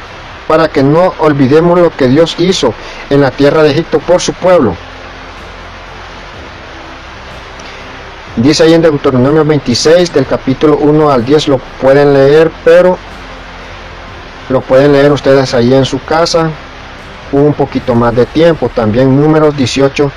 para 0.48 0.68
que 0.68 0.82
no 0.82 1.14
olvidemos 1.18 1.78
lo 1.78 1.90
que 1.90 2.08
Dios 2.08 2.36
hizo 2.38 2.72
en 3.10 3.20
la 3.20 3.30
tierra 3.30 3.62
de 3.62 3.72
Egipto 3.72 3.98
por 3.98 4.20
su 4.20 4.32
pueblo. 4.32 4.74
Dice 8.36 8.64
ahí 8.64 8.74
en 8.74 8.82
Deuteronomio 8.82 9.44
26 9.44 10.12
del 10.12 10.26
capítulo 10.26 10.76
1 10.78 11.10
al 11.10 11.24
10 11.24 11.48
lo 11.48 11.58
pueden 11.80 12.12
leer, 12.12 12.50
pero 12.64 12.98
lo 14.48 14.60
pueden 14.60 14.92
leer 14.92 15.12
ustedes 15.12 15.54
ahí 15.54 15.72
en 15.72 15.84
su 15.84 16.02
casa 16.04 16.50
un 17.32 17.52
poquito 17.52 17.94
más 17.94 18.14
de 18.14 18.26
tiempo. 18.26 18.70
También 18.74 19.20
números 19.20 19.56
18, 19.56 20.10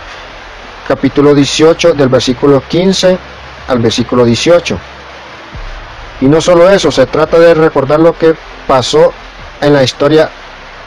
capítulo 0.88 1.36
18 1.36 1.94
del 1.94 2.10
versículo 2.10 2.64
15 2.68 3.18
al 3.68 3.80
versículo 3.80 4.24
18. 4.24 4.78
Y 6.22 6.26
no 6.26 6.42
solo 6.42 6.70
eso, 6.70 6.92
se 6.92 7.06
trata 7.06 7.38
de 7.38 7.54
recordar 7.54 8.00
lo 8.00 8.18
que 8.18 8.36
pasó 8.66 9.14
en 9.62 9.74
la 9.74 9.84
historia 9.84 10.30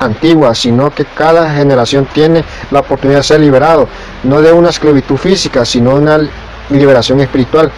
antigua, 0.01 0.55
sino 0.55 0.91
que 0.91 1.05
cada 1.05 1.53
generación 1.55 2.07
tiene 2.07 2.45
la 2.71 2.81
oportunidad 2.81 3.19
de 3.19 3.25
ser 3.25 3.41
liberado, 3.41 3.87
no 4.25 4.41
de 4.41 4.53
una 4.53 4.71
esclavitud 4.71 5.17
física, 5.17 5.65
sino 5.65 5.95
una 5.95 6.19
liberación 6.71 7.21
espiritual, 7.21 7.71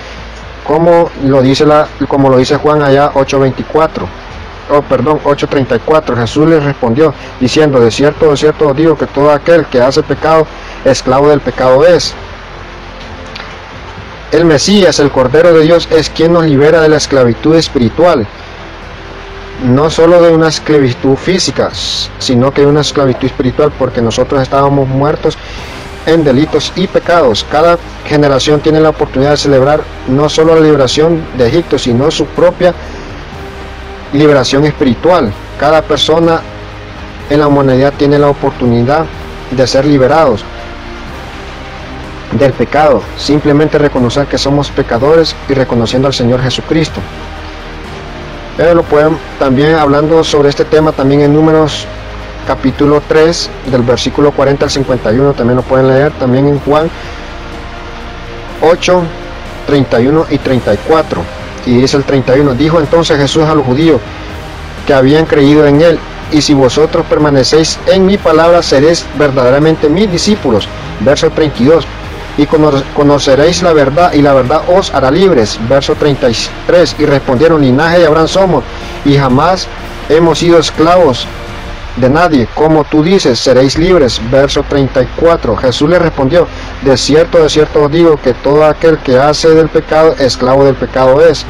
como 0.65 1.11
lo 1.25 1.43
dice 1.43 1.67
la, 1.67 1.89
como 2.07 2.31
lo 2.31 2.39
dice 2.39 2.57
Juan 2.57 2.83
allá 2.83 3.13
8:24. 3.13 4.22
Oh, 4.75 4.81
perdón, 4.81 5.21
8:34. 5.25 6.17
Jesús 6.17 6.49
le 6.49 6.59
respondió 6.59 7.13
diciendo, 7.39 7.79
"De 7.79 7.91
cierto, 7.91 8.31
de 8.31 8.37
cierto 8.37 8.69
os 8.69 8.77
digo 8.77 8.97
que 8.97 9.07
todo 9.07 9.31
aquel 9.31 9.67
que 9.67 9.83
hace 9.83 10.03
pecado, 10.03 10.47
esclavo 10.85 11.29
del 11.29 11.41
pecado 11.41 11.85
es." 11.87 12.15
El 14.31 14.47
Mesías, 14.47 14.99
el 14.99 15.11
Cordero 15.11 15.53
de 15.53 15.63
Dios, 15.63 15.89
es 15.91 16.09
quien 16.09 16.33
nos 16.33 16.47
libera 16.47 16.81
de 16.81 16.89
la 16.89 16.97
esclavitud 16.97 17.55
espiritual 17.55 18.27
no 19.63 19.91
solo 19.91 20.21
de 20.21 20.31
una 20.31 20.49
esclavitud 20.49 21.17
física, 21.17 21.71
sino 22.19 22.53
que 22.53 22.63
de 22.63 22.67
una 22.67 22.81
esclavitud 22.81 23.27
espiritual, 23.27 23.73
porque 23.79 24.03
nosotros 24.03 24.43
estábamos 24.43 24.89
muertos 24.89 25.39
en 26.07 26.25
delitos 26.25 26.73
y 26.75 26.87
pecados. 26.89 27.47
Cada 27.51 27.79
generación 28.07 28.61
tiene 28.61 28.81
la 28.81 28.89
oportunidad 28.89 29.33
de 29.33 29.37
celebrar 29.37 29.83
no 30.09 30.29
solo 30.29 30.55
la 30.55 30.61
liberación 30.61 31.25
de 31.39 31.47
Egipto, 31.47 31.79
sino 31.79 32.11
su 32.11 32.27
propia 32.27 32.75
liberación 34.13 34.65
espiritual. 34.65 35.33
Cada 35.59 35.83
persona 35.83 36.41
en 37.31 37.41
la 37.41 37.47
humanidad 37.47 37.93
tiene 37.97 38.19
la 38.19 38.29
oportunidad 38.29 39.07
de 39.51 39.67
ser 39.67 39.85
liberados 39.85 40.45
del 42.33 42.53
pecado, 42.53 43.03
simplemente 43.17 43.79
reconocer 43.79 44.27
que 44.27 44.39
somos 44.39 44.71
pecadores 44.71 45.37
y 45.49 45.55
reconociendo 45.55 46.09
al 46.09 46.15
Señor 46.15 46.43
Jesucristo. 46.43 47.01
Pero 48.57 48.75
lo 48.75 48.83
pueden 48.83 49.17
también 49.39 49.75
hablando 49.75 50.25
sobre 50.25 50.49
este 50.49 50.65
tema 50.65 50.93
también 50.93 51.23
en 51.23 51.35
números 51.35 51.87
capítulo 52.47 53.03
3 53.07 53.51
del 53.71 53.83
versículo 53.83 54.33
40 54.33 54.65
al 54.65 54.71
51 54.71 55.33
también 55.35 55.57
lo 55.57 55.63
pueden 55.63 55.87
leer 55.87 56.11
también 56.19 56.49
en 56.49 56.59
Juan 56.59 56.91
8 58.61 59.03
31 59.69 60.27
y 60.29 60.39
34 60.39 61.42
y 61.67 61.77
dice 61.77 61.97
el 61.97 62.05
31 62.05 62.55
dijo 62.55 62.81
entonces 62.81 63.19
Jesús 63.19 63.45
a 63.45 63.55
los 63.55 63.65
judíos 63.65 64.01
que 64.87 64.95
habían 64.95 65.27
creído 65.27 65.67
en 65.67 65.81
él 65.81 65.99
y 66.31 66.41
si 66.43 66.55
vosotros 66.55 67.05
permanecéis 67.09 67.79
en 67.87 68.07
mi 68.07 68.17
palabra 68.17 68.63
seréis 68.63 69.05
verdaderamente 69.19 69.89
mis 69.89 70.11
discípulos 70.11 70.69
verso 71.01 71.31
32 71.31 71.87
y 72.37 72.47
conoceréis 72.47 73.63
la 73.63 73.73
verdad 73.73 74.13
y 74.13 74.23
la 74.23 74.33
verdad 74.33 74.63
os 74.69 74.93
hará 74.95 75.11
libres. 75.11 75.59
Verso 75.69 75.95
33. 75.95 76.97
Y 76.99 77.05
respondieron, 77.05 77.61
linaje 77.61 77.99
de 77.99 78.07
Abraham 78.07 78.29
somos 78.29 78.65
y 79.05 79.17
jamás 79.17 79.69
hemos 80.09 80.39
sido 80.39 80.59
esclavos 80.59 81.27
de 81.97 82.09
nadie. 82.09 82.49
Como 82.55 82.85
tú 82.85 83.03
dices, 83.03 83.39
seréis 83.39 83.79
libres. 83.79 84.21
Verso 84.31 84.65
34. 84.69 85.57
Jesús 85.57 85.89
le 85.89 85.99
respondió, 85.99 86.47
de 86.83 86.97
cierto, 86.97 87.43
de 87.43 87.49
cierto 87.49 87.83
os 87.83 87.93
digo 87.93 88.17
que 88.17 88.35
todo 88.35 88.65
aquel 88.65 88.99
que 88.99 89.19
hace 89.19 89.51
del 89.51 89.69
pecado, 89.69 90.15
esclavo 90.19 90.65
del 90.65 90.75
pecado 90.75 91.21
es. 91.21 91.45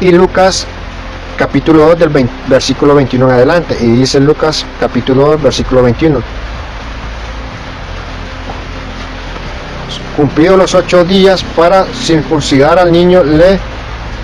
Y 0.00 0.10
Lucas 0.12 0.66
capítulo 1.36 1.86
2 1.86 1.98
del 1.98 2.28
versículo 2.48 2.94
21 2.94 3.26
en 3.26 3.32
adelante. 3.32 3.76
Y 3.80 3.86
dice 3.86 4.20
Lucas 4.20 4.64
capítulo 4.80 5.26
2 5.28 5.42
versículo 5.42 5.82
21 5.82 6.22
Cumplidos 10.16 10.58
los 10.58 10.74
ocho 10.74 11.04
días 11.04 11.42
para 11.56 11.86
circuncidar 11.86 12.78
al 12.78 12.92
niño, 12.92 13.24
le 13.24 13.58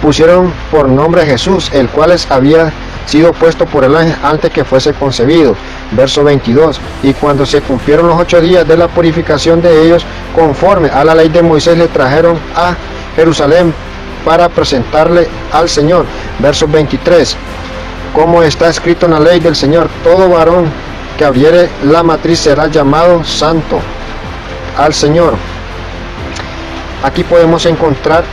pusieron 0.02 0.52
por 0.70 0.86
nombre 0.86 1.24
Jesús, 1.24 1.70
el 1.72 1.88
cual 1.88 2.14
había 2.28 2.70
sido 3.08 3.32
puesto 3.32 3.64
por 3.64 3.84
el 3.84 3.96
ángel 3.96 4.16
antes 4.22 4.50
que 4.52 4.64
fuese 4.64 4.92
concebido. 4.92 5.56
Verso 5.92 6.22
22. 6.22 6.80
Y 7.02 7.14
cuando 7.14 7.46
se 7.46 7.62
cumplieron 7.62 8.06
los 8.06 8.20
ocho 8.20 8.40
días 8.40 8.68
de 8.68 8.76
la 8.76 8.88
purificación 8.88 9.62
de 9.62 9.86
ellos, 9.86 10.04
conforme 10.34 10.90
a 10.90 11.04
la 11.04 11.14
ley 11.14 11.28
de 11.30 11.42
Moisés, 11.42 11.78
le 11.78 11.88
trajeron 11.88 12.38
a 12.54 12.74
Jerusalén 13.16 13.72
para 14.24 14.48
presentarle 14.48 15.26
al 15.52 15.68
Señor. 15.68 16.04
Verso 16.38 16.68
23. 16.68 17.36
Como 18.14 18.42
está 18.42 18.68
escrito 18.68 19.06
en 19.06 19.12
la 19.12 19.20
ley 19.20 19.40
del 19.40 19.56
Señor, 19.56 19.88
todo 20.04 20.28
varón 20.28 20.66
que 21.16 21.24
abriere 21.24 21.68
la 21.84 22.02
matriz 22.02 22.40
será 22.40 22.66
llamado 22.66 23.24
santo 23.24 23.80
al 24.76 24.92
Señor. 24.92 25.34
Aquí 27.02 27.24
podemos 27.24 27.64
encontrar 27.64 28.24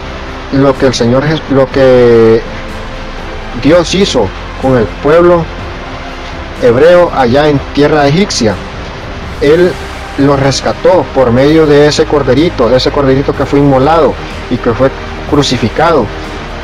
lo 0.52 0.78
que 0.78 0.88
el 0.88 0.94
Señor, 0.94 1.24
lo 1.52 1.70
que 1.70 2.42
Dios 3.62 3.96
hizo 3.96 4.28
con 4.66 4.78
el 4.78 4.86
pueblo 5.04 5.46
hebreo 6.64 7.12
allá 7.16 7.50
en 7.50 7.60
tierra 7.76 8.08
egipcia. 8.08 8.56
Él 9.40 9.72
lo 10.18 10.36
rescató 10.36 11.06
por 11.14 11.32
medio 11.32 11.68
de 11.68 11.88
ese 11.88 12.06
corderito, 12.06 12.68
de 12.68 12.78
ese 12.78 12.90
corderito 12.90 13.36
que 13.36 13.46
fue 13.46 13.60
inmolado 13.60 14.16
y 14.50 14.58
que 14.58 14.74
fue 14.74 14.90
crucificado 15.30 16.08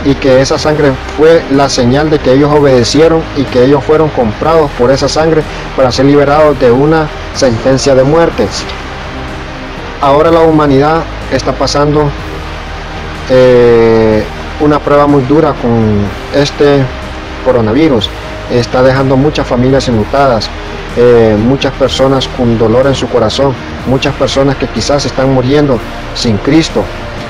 y 0.04 0.16
que 0.16 0.42
esa 0.42 0.58
sangre 0.58 0.94
fue 1.16 1.44
la 1.52 1.70
señal 1.70 2.10
de 2.10 2.18
que 2.18 2.34
ellos 2.34 2.52
obedecieron 2.52 3.22
y 3.38 3.44
que 3.44 3.66
ellos 3.66 3.84
fueron 3.84 4.10
comprados 4.10 4.72
por 4.80 4.90
esa 4.90 5.08
sangre 5.08 5.44
para 5.78 5.92
ser 5.92 6.06
liberados 6.06 6.60
de 6.60 6.72
una 6.72 7.08
sentencia 7.36 7.94
de 7.94 8.04
muerte. 8.04 8.48
Ahora 10.02 10.32
la 10.32 10.40
humanidad 10.40 11.04
está 11.32 11.52
pasando 11.52 12.10
eh, 13.30 14.24
una 14.60 14.80
prueba 14.80 15.06
muy 15.06 15.22
dura 15.24 15.54
con 15.54 16.04
este 16.34 16.84
coronavirus. 17.42 18.10
Está 18.52 18.84
dejando 18.84 19.18
muchas 19.18 19.48
familias 19.48 19.88
enlutadas, 19.88 20.50
eh, 20.98 21.38
muchas 21.40 21.74
personas 21.74 22.28
con 22.28 22.58
dolor 22.58 22.88
en 22.88 22.96
su 22.96 23.08
corazón, 23.08 23.54
muchas 23.88 24.14
personas 24.16 24.58
que 24.58 24.68
quizás 24.68 25.06
están 25.06 25.34
muriendo 25.34 25.80
sin 26.16 26.38
Cristo. 26.38 26.84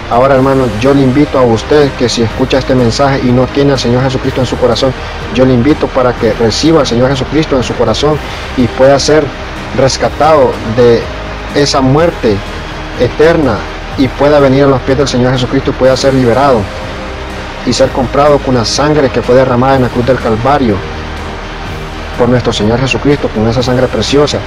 Ahora 0.09 0.35
hermano, 0.35 0.65
yo 0.81 0.93
le 0.93 1.03
invito 1.03 1.39
a 1.39 1.43
usted 1.43 1.89
que 1.97 2.09
si 2.09 2.21
escucha 2.21 2.57
este 2.57 2.75
mensaje 2.75 3.21
y 3.23 3.31
no 3.31 3.47
tiene 3.47 3.71
al 3.71 3.79
Señor 3.79 4.03
Jesucristo 4.03 4.41
en 4.41 4.47
su 4.47 4.57
corazón, 4.57 4.91
yo 5.33 5.45
le 5.45 5.53
invito 5.53 5.87
para 5.87 6.13
que 6.13 6.33
reciba 6.33 6.81
al 6.81 6.87
Señor 6.87 7.09
Jesucristo 7.09 7.55
en 7.55 7.63
su 7.63 7.73
corazón 7.75 8.17
y 8.57 8.67
pueda 8.67 8.99
ser 8.99 9.23
rescatado 9.77 10.51
de 10.75 11.01
esa 11.55 11.79
muerte 11.79 12.35
eterna 12.99 13.57
y 13.97 14.07
pueda 14.07 14.39
venir 14.39 14.65
a 14.65 14.67
los 14.67 14.81
pies 14.81 14.97
del 14.97 15.07
Señor 15.07 15.31
Jesucristo 15.31 15.71
y 15.71 15.73
pueda 15.73 15.95
ser 15.95 16.13
liberado 16.13 16.59
y 17.65 17.73
ser 17.73 17.89
comprado 17.89 18.39
con 18.39 18.55
la 18.55 18.65
sangre 18.65 19.09
que 19.09 19.21
fue 19.21 19.35
derramada 19.35 19.75
en 19.75 19.83
la 19.83 19.89
cruz 19.89 20.05
del 20.05 20.19
Calvario 20.19 20.75
por 22.17 22.29
nuestro 22.29 22.51
Señor 22.53 22.79
Jesucristo, 22.79 23.29
con 23.29 23.47
esa 23.47 23.63
sangre 23.63 23.87
preciosa 23.87 24.39